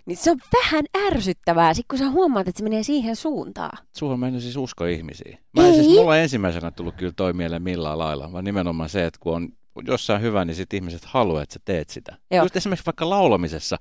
Niin 0.07 0.17
se 0.17 0.31
on 0.31 0.39
vähän 0.63 0.85
ärsyttävää, 1.07 1.75
sit 1.75 1.87
kun 1.91 1.99
sä 1.99 2.11
huomaat, 2.11 2.49
että 2.49 2.59
se 2.59 2.65
menee 2.65 2.83
siihen 2.83 3.17
suuntaan. 3.17 3.79
Sulla 3.97 4.13
on 4.13 4.21
mennyt 4.21 4.43
siis 4.43 4.57
usko 4.57 4.85
ihmisiin. 4.85 5.39
Mä 5.57 5.63
en 5.63 5.69
Ei. 5.69 5.75
siis, 5.75 5.97
mulla 5.97 6.11
on 6.11 6.17
ensimmäisenä 6.19 6.71
tullut 6.71 6.95
kyllä 6.95 7.13
toi 7.17 7.33
mieleen 7.33 7.63
millään 7.63 7.99
lailla, 7.99 8.33
vaan 8.33 8.45
nimenomaan 8.45 8.89
se, 8.89 9.07
että 9.07 9.19
kun 9.23 9.35
on 9.37 9.49
jossain 9.87 10.23
hyvä, 10.23 10.45
niin 10.45 10.55
sit 10.55 10.75
ihmiset 10.75 11.05
haluaa, 11.05 11.43
että 11.43 11.53
sä 11.53 11.61
teet 11.65 11.91
sitä. 11.91 12.17
Joo. 12.31 12.45
Just 12.45 12.57
esimerkiksi 12.57 12.87
vaikka 12.87 13.11
laulamisessa. 13.11 13.77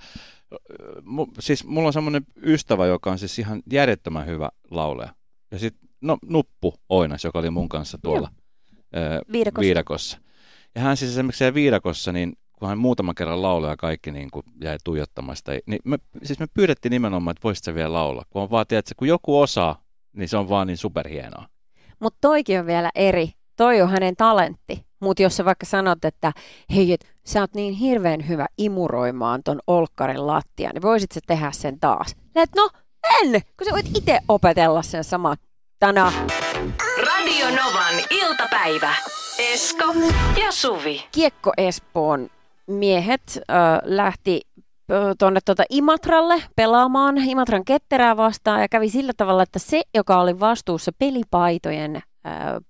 Mu, 1.03 1.25
siis 1.39 1.65
mulla 1.65 1.87
on 1.87 1.93
semmoinen 1.93 2.25
ystävä, 2.43 2.85
joka 2.85 3.11
on 3.11 3.19
siis 3.19 3.39
ihan 3.39 3.63
järjettömän 3.71 4.25
hyvä 4.27 4.49
laulaja. 4.71 5.13
Ja 5.51 5.59
sitten 5.59 5.89
no, 6.01 6.17
Nuppu 6.25 6.73
Oinas, 6.89 7.23
joka 7.23 7.39
oli 7.39 7.49
mun 7.49 7.69
kanssa 7.69 7.97
tuolla 8.03 8.31
ö, 8.95 9.21
Viidakossa. 9.31 9.65
viidakossa. 9.65 10.17
Ja 10.75 10.81
hän 10.81 10.97
siis 10.97 11.11
esimerkiksi 11.11 11.37
siellä 11.37 11.53
viidakossa, 11.53 12.11
niin 12.11 12.33
kun 12.59 12.67
hän 12.67 12.77
muutaman 12.77 13.15
kerran 13.15 13.41
lauloi 13.41 13.69
ja 13.69 13.77
kaikki 13.77 14.11
niin 14.11 14.31
kuin 14.31 14.43
jäi 14.61 14.77
tuijottamasta, 14.83 15.51
niin 15.65 15.79
me, 15.83 15.97
siis 16.23 16.39
me 16.39 16.47
pyydettiin 16.53 16.89
nimenomaan, 16.89 17.31
että 17.31 17.43
voisit 17.43 17.63
sä 17.63 17.75
vielä 17.75 17.93
laulaa. 17.93 18.25
Kun 18.29 18.41
on 18.41 18.51
vaan, 18.51 18.67
tiedätkö, 18.67 18.93
kun 18.97 19.07
joku 19.07 19.39
osaa, 19.39 19.81
niin 20.13 20.29
se 20.29 20.37
on 20.37 20.49
vaan 20.49 20.67
niin 20.67 20.77
superhienoa. 20.77 21.45
Mutta 21.99 22.17
toikin 22.21 22.59
on 22.59 22.65
vielä 22.65 22.89
eri. 22.95 23.31
Toi 23.55 23.81
on 23.81 23.89
hänen 23.89 24.15
talentti. 24.15 24.85
Mutta 24.99 25.23
jos 25.23 25.37
sä 25.37 25.45
vaikka 25.45 25.65
sanot, 25.65 26.05
että 26.05 26.33
hei, 26.75 26.93
et, 26.93 27.05
sä 27.25 27.41
oot 27.41 27.53
niin 27.53 27.73
hirveän 27.73 28.27
hyvä 28.27 28.45
imuroimaan 28.57 29.43
ton 29.43 29.59
olkkarin 29.67 30.27
lattia, 30.27 30.69
niin 30.73 30.81
voisit 30.81 31.11
sä 31.11 31.19
tehdä 31.27 31.51
sen 31.51 31.79
taas? 31.79 32.15
Et 32.35 32.49
no, 32.55 32.69
en, 33.21 33.31
kun 33.31 33.65
sä 33.65 33.71
voit 33.71 33.97
itse 33.97 34.19
opetella 34.27 34.81
sen 34.81 35.03
samatana. 35.03 36.13
Radio 37.05 37.45
Novan 37.49 37.95
iltapäivä. 38.09 38.95
Esko 39.53 39.93
ja 40.41 40.51
Suvi. 40.51 41.03
Kiekko 41.11 41.53
Espoon 41.57 42.29
miehet 42.67 43.21
äh, 43.49 43.79
lähti 43.83 44.41
tuonne 45.19 45.39
tuota 45.45 45.63
Imatralle 45.69 46.43
pelaamaan 46.55 47.17
Imatran 47.17 47.65
ketterää 47.65 48.17
vastaan 48.17 48.61
ja 48.61 48.67
kävi 48.69 48.89
sillä 48.89 49.13
tavalla, 49.17 49.43
että 49.43 49.59
se, 49.59 49.81
joka 49.95 50.21
oli 50.21 50.39
vastuussa 50.39 50.91
pelipaitojen 50.99 51.95
äh, 51.95 52.01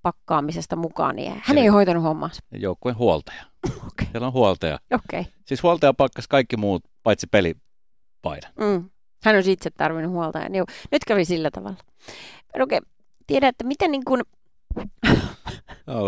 pakkaamisesta 0.01 0.75
mukaan, 0.75 1.15
niin 1.15 1.31
hän 1.31 1.57
Eli- 1.57 1.59
ei 1.59 1.67
hoitanut 1.67 2.03
hommaansa. 2.03 2.41
Joukkueen 2.51 2.97
huoltaja. 2.97 3.43
Okei. 3.87 4.07
Siellä 4.11 4.27
on 4.27 4.33
huoltaja. 4.33 4.79
Okay. 4.93 5.25
Siis 5.45 5.63
huoltaja 5.63 5.93
pakkas 5.93 6.27
kaikki 6.27 6.57
muut, 6.57 6.83
paitsi 7.03 7.27
pelipaidan. 7.31 8.51
Mm. 8.59 8.89
Hän 9.23 9.35
olisi 9.35 9.51
itse 9.51 9.69
tarvinnut 9.69 10.11
huoltajan. 10.11 10.55
Joo, 10.55 10.65
nyt 10.91 11.05
kävi 11.07 11.25
sillä 11.25 11.51
tavalla. 11.51 11.77
Okei, 12.61 12.77
okay. 12.77 12.89
tiedä, 13.27 13.47
että 13.47 13.63
miten 13.63 13.91
niin 13.91 14.05
kuin... 14.05 14.21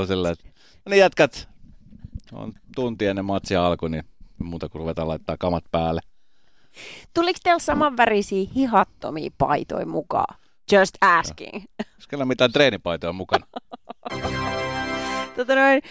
Silleen, 0.08 0.32
että 0.32 0.47
no 0.86 0.89
niin 0.89 0.99
jätkät, 0.99 1.49
on 2.31 2.53
tunti 2.75 3.05
ennen 3.05 3.25
matsia 3.25 3.65
alku, 3.65 3.87
niin 3.87 4.03
muuta 4.37 4.69
kuin 4.69 4.79
ruvetaan 4.79 5.07
laittaa 5.07 5.37
kamat 5.39 5.63
päälle. 5.71 6.01
Tuliko 7.13 7.39
teillä 7.43 7.59
samanvärisiä 7.59 8.49
hihattomia 8.55 9.29
paitoja 9.37 9.85
mukaan? 9.85 10.37
Just 10.71 10.95
asking. 11.01 11.63
Koska 11.95 12.25
mitään 12.25 12.51
treenipaitoja 12.51 13.13
mukana. 13.13 13.45
tota 15.35 15.55
noin, 15.55 15.81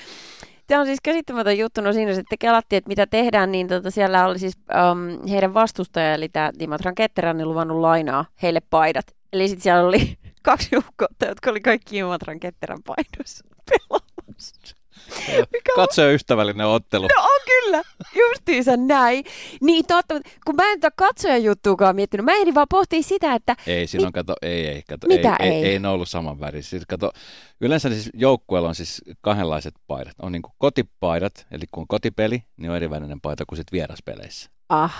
Tämä 0.68 0.80
on 0.80 0.86
siis 0.86 1.00
käsittämätön 1.02 1.58
juttu, 1.58 1.80
no 1.80 1.92
siinä 1.92 2.14
sitten 2.14 2.38
kelattiin, 2.38 2.78
että 2.78 2.88
mitä 2.88 3.06
tehdään, 3.06 3.52
niin 3.52 3.68
tota 3.68 3.90
siellä 3.90 4.26
oli 4.26 4.38
siis 4.38 4.54
um, 4.56 5.28
heidän 5.28 5.54
vastustaja, 5.54 6.14
eli 6.14 6.28
tämä 6.28 6.50
Dimatran 6.58 6.94
Ketterän, 6.94 7.36
niin 7.36 7.48
luvannut 7.48 7.80
lainaa 7.80 8.24
heille 8.42 8.60
paidat. 8.70 9.06
Eli 9.32 9.48
sitten 9.48 9.62
siellä 9.62 9.88
oli 9.88 10.18
kaksi 10.42 10.68
joukkoa, 10.72 11.08
jotka 11.26 11.50
oli 11.50 11.60
kaikki 11.60 11.96
Dimatran 11.96 12.40
Ketterän 12.40 12.82
paidoissa 12.86 13.44
pelaamassa. 13.70 14.77
Katsoja 15.76 16.12
ystävällinen 16.12 16.66
ottelu. 16.66 17.08
No 17.16 17.22
on 17.22 17.40
kyllä, 17.46 17.82
justiinsa 18.14 18.76
näin. 18.76 19.24
Niin 19.60 19.86
totta, 19.86 20.14
kun 20.44 20.56
mä 20.56 20.72
en 20.72 20.80
tätä 20.80 20.94
katsojan 20.96 21.44
juttuukaan 21.44 21.96
miettinyt, 21.96 22.24
mä 22.24 22.32
ehdin 22.32 22.54
vaan 22.54 22.66
pohtia 22.70 23.02
sitä, 23.02 23.34
että 23.34 23.56
Ei, 23.66 23.86
siinä 23.86 24.06
on, 24.06 24.12
kato, 24.12 24.34
ei, 24.42 24.66
ei, 24.66 24.82
kato, 24.88 25.06
Mitä 25.06 25.36
ei, 25.40 25.48
ei? 25.48 25.54
ei, 25.54 25.64
ei 25.64 25.78
ne 25.78 25.88
ollut 25.88 26.08
saman 26.08 26.40
värisiä. 26.40 26.70
Siis, 26.70 26.84
kato, 26.88 27.12
yleensä 27.60 27.88
siis 27.88 28.10
joukkueella 28.14 28.68
on 28.68 28.74
siis 28.74 29.02
kahdenlaiset 29.20 29.74
paidat. 29.86 30.14
On 30.22 30.32
niin 30.32 30.42
kotipaidat, 30.58 31.46
eli 31.50 31.64
kun 31.70 31.80
on 31.80 31.88
kotipeli, 31.88 32.42
niin 32.56 32.70
on 32.70 32.76
eri 32.76 32.90
värinen 32.90 33.20
paita 33.20 33.44
kuin 33.48 33.56
sit 33.56 33.72
vieraspeleissä. 33.72 34.50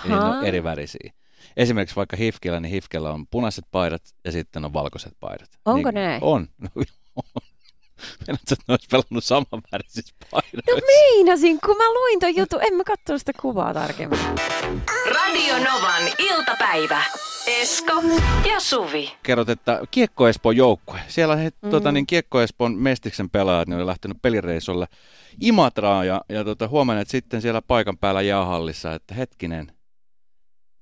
Eli 0.05 0.13
ne 0.13 0.19
aha, 0.19 0.29
on 0.29 0.47
eri 0.47 0.65
värisiä. 0.65 1.13
Esimerkiksi 1.57 1.97
vaikka 1.97 2.17
Hifkillä, 2.17 2.61
niin 2.61 2.73
Hifkellä 2.73 3.11
on 3.11 3.27
punaiset 3.27 3.65
paidat 3.71 4.03
ja 4.25 4.33
sitten 4.33 4.65
on 4.65 4.73
valkoiset 4.73 5.13
paidat. 5.21 5.49
Onko 5.65 5.91
niin, 5.91 6.05
näin? 6.05 6.23
On. 6.23 6.49
No, 6.59 6.69
on. 7.17 7.43
Meinaatko, 8.27 8.53
että 8.53 8.65
ne 8.69 8.73
olisi 8.73 8.87
pelannut 8.91 9.25
saman 9.25 9.63
värisissä 9.73 10.15
paidoissa? 10.31 10.73
no 10.73 10.81
meinasin, 10.87 11.59
kun 11.67 11.77
mä 11.77 11.93
luin 11.93 12.21
ton 12.21 12.37
jutun, 12.37 12.61
en 12.63 12.75
mä 12.75 12.85
katsonut 12.85 13.21
sitä 13.23 13.33
kuvaa 13.43 13.75
tarkemmin. 13.75 14.19
Radio 15.15 15.55
Novan 15.59 16.03
iltapäivä. 16.19 17.03
Esko 17.47 17.93
ja 18.51 18.61
Suvi. 18.61 19.13
kerrot, 19.23 19.49
että 19.49 19.81
Kiekko 19.91 20.29
Espoon 20.29 20.57
joukkue. 20.57 21.01
Siellä 21.09 21.37
he, 21.37 21.49
Mm. 21.51 21.69
mm. 21.69 21.71
tota, 21.71 21.93
niin 21.93 22.07
Kiekko 22.07 22.41
Espoon 22.41 22.75
mestiksen 22.79 23.31
pelaajat, 23.31 23.69
ne 23.69 23.77
oli 23.77 23.87
lähtenyt 23.87 24.23
pelireissulle 24.23 24.87
Imatraan 25.41 26.07
ja, 26.07 26.21
ja 26.29 26.45
tota, 26.45 26.69
huomanneet 26.69 27.09
sitten 27.09 27.43
siellä 27.43 27.63
paikan 27.63 27.99
päällä 27.99 28.23
jäähallissa, 28.23 28.95
että 28.95 29.15
hetkinen, 29.15 29.73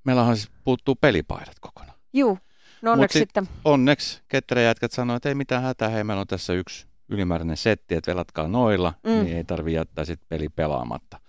meillähän 0.04 0.36
siis 0.36 0.50
puuttuu 0.64 0.94
pelipaidat 0.94 1.58
kokonaan. 1.60 1.98
Juu, 2.12 2.38
no 2.82 2.92
onneksi 2.92 3.18
sit- 3.18 3.28
sitten. 3.28 3.48
Onneksi 3.64 4.20
ketterä 4.28 4.60
jätkät 4.60 4.92
sanoivat, 4.92 5.16
että 5.18 5.28
ei 5.28 5.34
mitään 5.34 5.62
hätää, 5.62 5.88
hei 5.88 6.04
meillä 6.04 6.20
on 6.20 6.26
tässä 6.26 6.52
yksi, 6.52 6.86
ylimääräinen 7.08 7.56
setti, 7.56 7.94
että 7.94 8.10
velatkaa 8.10 8.48
noilla, 8.48 8.92
Mm. 9.04 9.10
niin 9.24 9.36
ei 9.36 9.44
tarvi 9.44 9.72
jättää 9.72 10.04
sitten 10.04 10.26
peli 10.28 10.48
pelaamatta. 10.48 11.20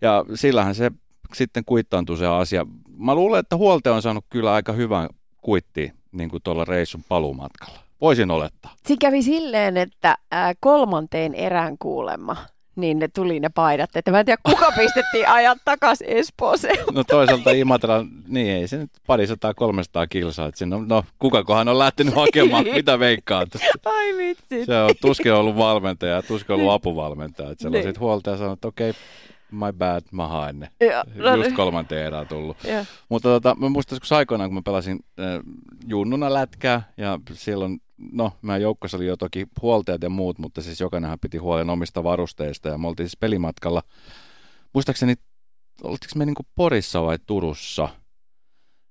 Ja 0.00 0.24
sillähän 0.34 0.74
se 0.74 0.90
sitten 1.34 1.64
kuittaantuu 1.64 2.16
se 2.16 2.26
asia. 2.26 2.66
Mä 2.98 3.14
luulen, 3.14 3.40
että 3.40 3.56
huoltaja 3.56 3.94
on 3.94 4.02
saanut 4.02 4.24
kyllä 4.30 4.52
aika 4.52 4.72
hyvän 4.72 5.08
kuitti 5.40 5.92
niin 6.12 6.30
kuin 6.30 6.42
tuolla 6.42 6.64
reissun 6.64 7.04
paluumatkalla. 7.08 7.78
Voisin 8.00 8.30
olettaa. 8.30 8.74
Siinä 8.86 8.98
kävi 9.00 9.22
silleen, 9.22 9.76
että 9.76 10.18
kolmanteen 10.60 11.34
erään 11.34 11.76
kuulemma, 11.78 12.36
niin 12.76 12.98
ne 12.98 13.08
tuli 13.08 13.40
ne 13.40 13.48
paidat. 13.48 13.96
Että 13.96 14.10
mä 14.10 14.20
en 14.20 14.26
tiedä, 14.26 14.42
kuka 14.42 14.72
pistettiin 14.78 15.28
ajat 15.28 15.58
takaisin 15.64 16.06
Espooseen. 16.10 16.78
No 16.92 17.04
toisaalta 17.04 17.50
Imatra, 17.50 18.04
niin 18.28 18.50
ei 18.50 18.68
se 18.68 18.76
nyt 18.76 18.90
pari 19.06 19.26
sataa, 19.26 19.54
300 19.54 20.06
kilsaa. 20.06 20.48
Että 20.48 20.64
on, 20.76 20.88
no 20.88 21.04
kukakohan 21.18 21.68
on 21.68 21.78
lähtenyt 21.78 22.14
hakemaan, 22.14 22.64
mitä 22.74 22.98
veikkaat. 22.98 23.48
Ai 23.84 24.16
vitsi. 24.16 24.64
Se 24.66 24.78
on 24.78 24.90
tuskin 25.00 25.32
ollut 25.32 25.56
valmentaja 25.56 26.12
ja 26.14 26.22
tuskin 26.22 26.54
ollut 26.54 26.72
apuvalmentaja. 26.72 27.50
Että 27.50 27.62
siellä 27.62 27.76
on 27.76 27.80
Niin. 27.80 27.88
sitten 27.88 28.00
huoltaja 28.00 28.36
sanonut, 28.36 28.56
että 28.56 28.68
okei, 28.68 28.90
okay, 28.90 29.02
my 29.54 29.72
bad, 29.78 30.02
mä 30.12 30.28
haen 30.28 30.58
ne. 30.58 30.70
Ja, 30.80 31.04
no 31.14 31.34
Just 31.34 31.48
niin. 31.48 31.56
kolmanteen 31.56 32.06
erään 32.06 32.28
tullut. 32.28 32.64
Ja. 32.64 32.84
Mutta 33.08 33.28
tota, 33.28 33.54
mä 33.54 33.68
muistan 33.68 33.96
joskus 33.96 34.12
aikoinaan, 34.12 34.50
kun 34.50 34.54
mä 34.54 34.62
pelasin 34.62 35.00
äh, 35.20 35.40
junnuna 35.86 36.34
lätkää 36.34 36.92
ja 36.96 37.18
silloin, 37.32 37.80
no 38.12 38.32
mä 38.42 38.56
joukkossa 38.56 38.96
oli 38.96 39.06
jo 39.06 39.16
toki 39.16 39.46
huoltajat 39.62 40.02
ja 40.02 40.10
muut, 40.10 40.38
mutta 40.38 40.62
siis 40.62 40.80
jokainenhan 40.80 41.18
piti 41.20 41.38
huolen 41.38 41.70
omista 41.70 42.04
varusteista 42.04 42.68
ja 42.68 42.78
me 42.78 42.88
oltiin 42.88 43.08
siis 43.08 43.16
pelimatkalla. 43.16 43.82
Muistaakseni, 44.72 45.14
oltiinko 45.82 46.12
me 46.16 46.24
niinku 46.24 46.46
Porissa 46.54 47.02
vai 47.02 47.18
Turussa? 47.26 47.88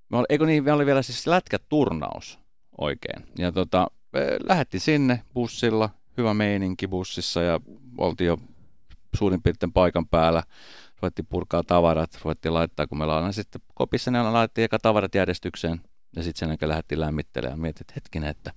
Me 0.10 0.18
oli, 0.18 0.26
eikö 0.30 0.46
niin, 0.46 0.64
me 0.64 0.74
oli 0.74 0.86
vielä 0.86 1.02
siis 1.02 1.28
lätkäturnaus 1.28 2.40
oikein. 2.78 3.26
Ja 3.38 3.52
tota, 3.52 3.88
me 4.14 4.38
lähdettiin 4.44 4.82
sinne 4.82 5.22
bussilla, 5.34 5.90
hyvä 6.18 6.34
meininki 6.34 6.88
bussissa 6.88 7.42
ja 7.42 7.60
oltiin 7.98 8.28
jo 8.28 8.38
suurin 9.16 9.44
piirtein 9.44 9.74
paikan 9.74 10.08
päällä 10.08 10.44
ruvettiin 11.04 11.26
purkaa 11.30 11.64
tavarat, 11.64 12.20
ruvettiin 12.24 12.54
laittaa, 12.54 12.88
kun 12.88 12.98
meillä 12.98 13.18
on 13.18 13.34
sitten 13.34 13.62
kopissa, 13.74 14.12
ne 14.12 14.22
laitettiin 14.24 14.66
eka 14.66 14.80
tavarat 14.80 15.16
järjestykseen 15.16 15.82
ja 16.16 16.24
sitten 16.24 16.40
sen 16.40 16.50
jälkeen 16.50 16.70
lähdettiin 16.70 17.00
lämmittelemään 17.00 17.58
ja 17.58 17.62
mietin, 17.62 17.82
että 17.84 17.94
hetkinen, 17.96 18.30
että 18.30 18.52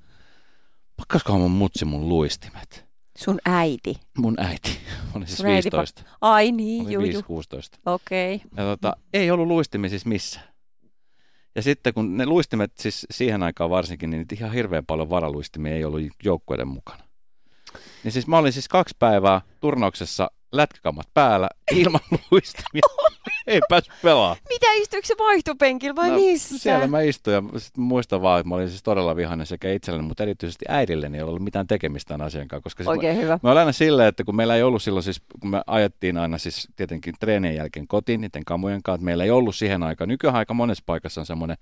pakkaskohan 0.97 1.40
mun 1.40 1.51
mutsi 1.51 1.85
mun 1.85 2.09
luistimet. 2.09 2.87
Sun 3.19 3.38
äiti. 3.45 4.01
Mun 4.19 4.40
äiti 4.40 4.79
oli 5.14 5.27
siis 5.27 5.37
Sun 5.37 5.47
äiti 5.47 5.71
15. 5.71 6.03
Ai 6.21 6.53
niin, 6.53 6.87
Oli 6.87 6.92
juu, 6.92 7.03
5, 7.03 7.14
juu. 7.14 7.23
16. 7.23 7.79
Okei. 7.87 8.40
Ja 8.57 8.64
tota, 8.64 8.97
ei 9.12 9.31
ollut 9.31 9.47
luistimia 9.47 9.90
siis 9.90 10.07
missään. 10.07 10.47
Ja 11.55 11.62
sitten 11.62 11.95
kun 11.95 12.16
ne 12.16 12.27
luistimet 12.27 12.73
siis 12.79 13.07
siihen 13.11 13.42
aikaan 13.42 13.71
varsinkin, 13.71 14.11
niin 14.11 14.27
ihan 14.33 14.53
hirveän 14.53 14.87
paljon 14.87 15.11
varaluistimia 15.11 15.75
ei 15.75 15.85
ollut 15.85 16.01
joukkueiden 16.25 16.69
mukana. 16.69 17.05
Niin 18.05 18.12
siis 18.12 18.27
mä 18.27 18.38
olin 18.38 18.53
siis 18.53 18.69
kaksi 18.69 18.97
päivää 18.99 19.40
turnauksessa 19.61 20.31
lätkäkammat 20.52 21.06
päällä 21.14 21.48
ilman 21.72 22.00
luistimia. 22.30 22.82
ei 23.46 23.61
päässyt 23.68 23.94
pelaamaan. 24.02 24.37
Mitä 24.48 24.66
istuiko 24.72 25.06
se 25.06 25.14
vaihtopenkillä 25.18 25.96
vai 25.96 26.11
No, 26.11 26.16
missä? 26.16 26.59
Siellä 26.59 26.87
mä 26.87 27.00
istuin 27.00 27.35
ja 27.35 27.42
sit 27.61 27.76
muistan 27.76 28.22
vaan, 28.22 28.40
että 28.40 28.48
mä 28.48 28.54
olin 28.54 28.68
siis 28.68 28.82
todella 28.82 29.16
vihainen 29.16 29.46
sekä 29.46 29.72
itselleni, 29.72 30.09
mutta 30.09 30.22
erityisesti 30.22 30.64
äidilleni 30.68 31.18
ei 31.18 31.22
ollut 31.22 31.42
mitään 31.42 31.66
tekemistä 31.66 32.09
tämän 32.09 32.26
asian 32.26 32.48
kanssa. 32.48 32.62
Koska 32.62 32.82
siis 32.82 32.88
Oikein 32.88 33.16
hyvä. 33.16 33.38
Mä 33.42 33.48
olen 33.50 33.59
aina 33.61 33.72
silleen, 33.72 34.09
että 34.09 34.24
kun 34.24 34.37
meillä 34.37 34.56
ei 34.56 34.62
ollut 34.62 34.82
silloin 34.82 35.02
siis, 35.02 35.22
kun 35.40 35.50
me 35.50 35.62
ajettiin 35.66 36.16
aina 36.18 36.38
siis 36.38 36.68
tietenkin 36.76 37.14
treenien 37.20 37.54
jälkeen 37.54 37.87
kotiin 37.88 38.20
niiden 38.20 38.44
kamujen 38.44 38.82
kanssa, 38.82 38.94
että 38.96 39.04
meillä 39.04 39.24
ei 39.24 39.30
ollut 39.30 39.56
siihen 39.56 39.82
aikaan, 39.82 40.09
nykyään 40.09 40.37
aika 40.37 40.54
monessa 40.54 40.82
paikassa 40.87 41.20
on 41.20 41.26
semmoinen, 41.26 41.56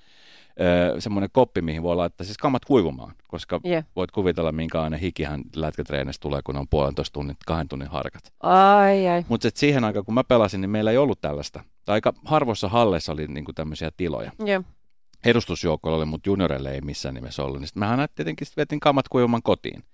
öö, 0.61 1.01
semmoinen 1.01 1.31
koppi, 1.33 1.63
mihin 1.63 1.83
voi 1.83 1.97
laittaa 1.97 2.25
siis 2.25 2.39
kamat 2.39 2.65
kuivumaan, 2.65 3.15
koska 3.29 3.61
Yeah. 3.67 3.85
voit 3.97 4.11
kuvitella, 4.11 4.53
minkälainen 4.53 5.01
hikihän 5.01 5.43
lätkätreenistä 5.57 6.23
tulee, 6.23 6.41
kun 6.45 6.57
on 6.57 6.69
puolentoista 6.69 7.13
tunnin, 7.13 7.37
kahden 7.47 7.69
tunnin 7.69 7.89
harkat. 7.89 8.33
Ai 8.41 9.09
ai. 9.09 9.25
Mutta 9.29 9.49
siihen 9.55 9.85
aikaan, 9.85 10.05
kun 10.05 10.15
mä 10.15 10.25
pelasin, 10.25 10.61
niin 10.61 10.71
meillä 10.71 10.91
ei 10.91 10.97
ollut 10.99 11.21
tällaista. 11.21 11.65
Aika 11.87 12.13
harvoissa 12.25 12.69
halleissa 12.69 13.13
oli 13.13 13.27
niinku 13.27 13.53
tämmöisiä 13.53 13.91
tiloja. 13.97 14.33
Joo. 14.45 14.63
Edustusjoukkoilla 15.25 15.97
oli, 15.97 16.05
mutta 16.05 16.29
junioreille 16.29 16.75
ei 16.75 16.81
missään 16.81 17.15
nimessä 17.15 17.43
ollut. 17.43 17.61
Niin 17.61 17.69
sit 17.69 17.77
mähän 17.77 18.09
tietenkin 18.15 18.47
sit 18.47 18.57
vietin 18.57 18.81
kamat 18.81 19.09
kuivumaan 19.09 19.43
kotiin. 19.43 19.85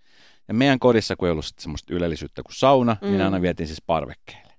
Ja 0.49 0.55
meidän 0.55 0.79
kodissa, 0.79 1.17
kun 1.17 1.29
ei 1.29 1.33
ollut 1.33 1.45
semmoista 1.59 1.95
ylellisyyttä 1.95 2.43
kuin 2.43 2.55
sauna, 2.55 2.97
mm. 3.01 3.07
Mm. 3.07 3.13
niin 3.13 3.23
aina 3.23 3.43
vietiin 3.43 3.67
siis 3.67 3.83
parvekkeelle. 3.87 4.50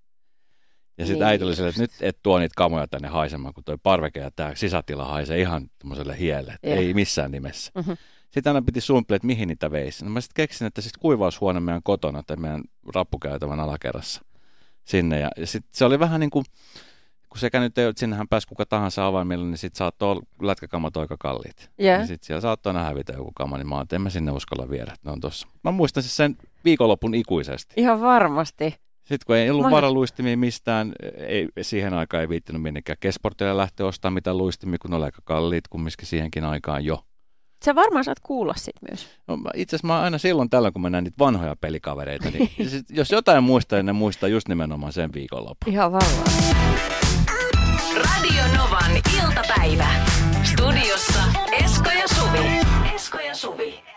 Ja 1.02 1.08
sitten 1.08 1.28
Ei 1.28 1.32
äiti 1.32 1.44
oli 1.44 1.56
silleen, 1.56 1.70
että 1.70 1.82
nyt 1.82 1.92
et 2.02 2.18
tuo 2.24 2.40
niitä 2.40 2.54
kamoja 2.58 2.88
tänne 2.88 3.08
haisemaan, 3.08 3.54
kun 3.54 3.64
toi 3.64 3.78
parveke 3.84 4.20
ja 4.20 4.32
tämä 4.36 4.56
sisätila 4.56 5.06
haisee 5.06 5.40
ihan 5.40 5.68
tämmöiselle 5.80 6.20
hielle. 6.20 6.56
Joo. 6.64 6.76
Ei 6.76 6.94
missään 6.94 7.32
nimessä. 7.32 7.72
Mhm. 7.76 7.92
Sitten 8.32 8.56
aina 8.56 8.66
piti 8.66 8.82
suunnitella, 8.82 9.16
että 9.16 9.26
mihin 9.26 9.48
niitä 9.48 9.72
veisi. 9.72 10.06
No 10.06 10.12
mä 10.12 10.22
sitten 10.22 10.44
keksin, 10.44 10.68
että 10.68 10.82
sitten 10.82 11.02
kuivaushuone 11.02 11.60
meidän 11.60 11.84
kotona 11.84 12.24
tai 12.24 12.38
meidän 12.38 12.62
rappukäytävän 12.96 13.60
alakerrassa 13.60 14.22
sinne. 14.86 15.20
Ja, 15.20 15.30
ja 15.38 15.48
sitten 15.48 15.70
se 15.74 15.86
oli 15.86 16.00
vähän 16.00 16.20
niin 16.20 16.30
kuin, 16.30 16.46
kun 17.30 17.40
sekä 17.40 17.60
nyt 17.60 17.78
ei, 17.78 17.92
sinnehän 17.96 18.28
pääsi 18.28 18.48
kuka 18.48 18.66
tahansa 18.66 19.08
avaimella, 19.08 19.46
niin 19.46 19.58
sitten 19.58 19.78
saattoi 19.78 20.12
olla 20.12 20.22
lätkäkamat 20.42 20.98
aika 20.98 21.16
kalliit. 21.20 21.72
Yeah. 21.82 22.02
Ja 22.02 22.08
sitten 22.08 22.28
siellä 22.28 22.42
saattoi 22.42 22.70
aina 22.70 22.84
hävitä 22.84 23.14
joku 23.14 23.32
kama, 23.36 23.58
niin 23.58 23.68
mä 23.68 23.78
ajattelin, 23.78 24.00
en 24.00 24.04
mä 24.04 24.10
sinne 24.10 24.32
uskalla 24.32 24.70
viedä, 24.70 24.92
että 24.94 25.10
ne 25.10 25.12
on 25.12 25.20
tossa. 25.20 25.48
Mä 25.64 25.72
muistan 25.72 26.04
siis 26.04 26.18
sen 26.18 26.38
viikonlopun 26.66 27.16
ikuisesti. 27.16 27.74
Ihan 27.78 28.02
varmasti. 28.02 28.76
Sitten 29.12 29.26
kun 29.28 29.36
ei 29.36 29.50
ollut 29.50 29.64
Mahdoton- 29.66 29.72
varaluistimia 29.72 30.38
mistään, 30.38 30.94
ei, 31.28 31.48
siihen 31.62 31.94
aikaan 31.94 32.22
ei 32.22 32.30
viittinyt 32.30 32.62
minnekään 32.62 32.98
kesportille 33.00 33.58
lähteä 33.58 33.86
ostamaan 33.86 34.14
mitään 34.14 34.38
luistimia, 34.38 34.78
kun 34.82 34.92
ne 34.92 34.98
oli 34.98 35.06
aika 35.06 35.22
kalliit 35.24 35.68
kumminkin 35.68 36.08
siihenkin 36.08 36.44
aikaan 36.44 36.86
jo. 36.86 37.00
Sä 37.66 37.76
varmaan 37.76 38.04
saat 38.04 38.20
kuulla 38.20 38.54
sit 38.58 38.76
myös. 38.90 39.08
No, 39.28 39.38
itse 39.56 39.76
asiassa 39.76 39.88
mä 39.88 40.02
aina 40.02 40.18
silloin 40.18 40.50
tällöin, 40.50 40.74
kun 40.74 40.82
mä 40.82 40.90
näen 40.90 41.04
niitä 41.04 41.16
vanhoja 41.20 41.56
pelikavereita, 41.62 42.32
niin 42.32 42.50
sit, 42.70 42.86
jos 42.90 43.12
jotain 43.12 43.44
muistaa, 43.44 43.80
niin 43.80 43.86
ne 43.86 43.94
muistaa 43.94 44.30
just 44.30 44.48
nimenomaan 44.48 44.94
sen 44.94 45.14
viikonlopun. 45.14 45.74
Ihan 45.74 45.92
varmaan. 45.92 46.24
Radio 47.96 48.44
Novan 48.58 48.92
iltapäivä. 49.22 49.88
Studiossa 50.44 51.24
Esko 51.64 51.90
ja 51.90 52.08
Suvi. 52.08 52.48
Esko 52.96 53.20
ja 53.20 53.36
Suvi. 53.36 53.91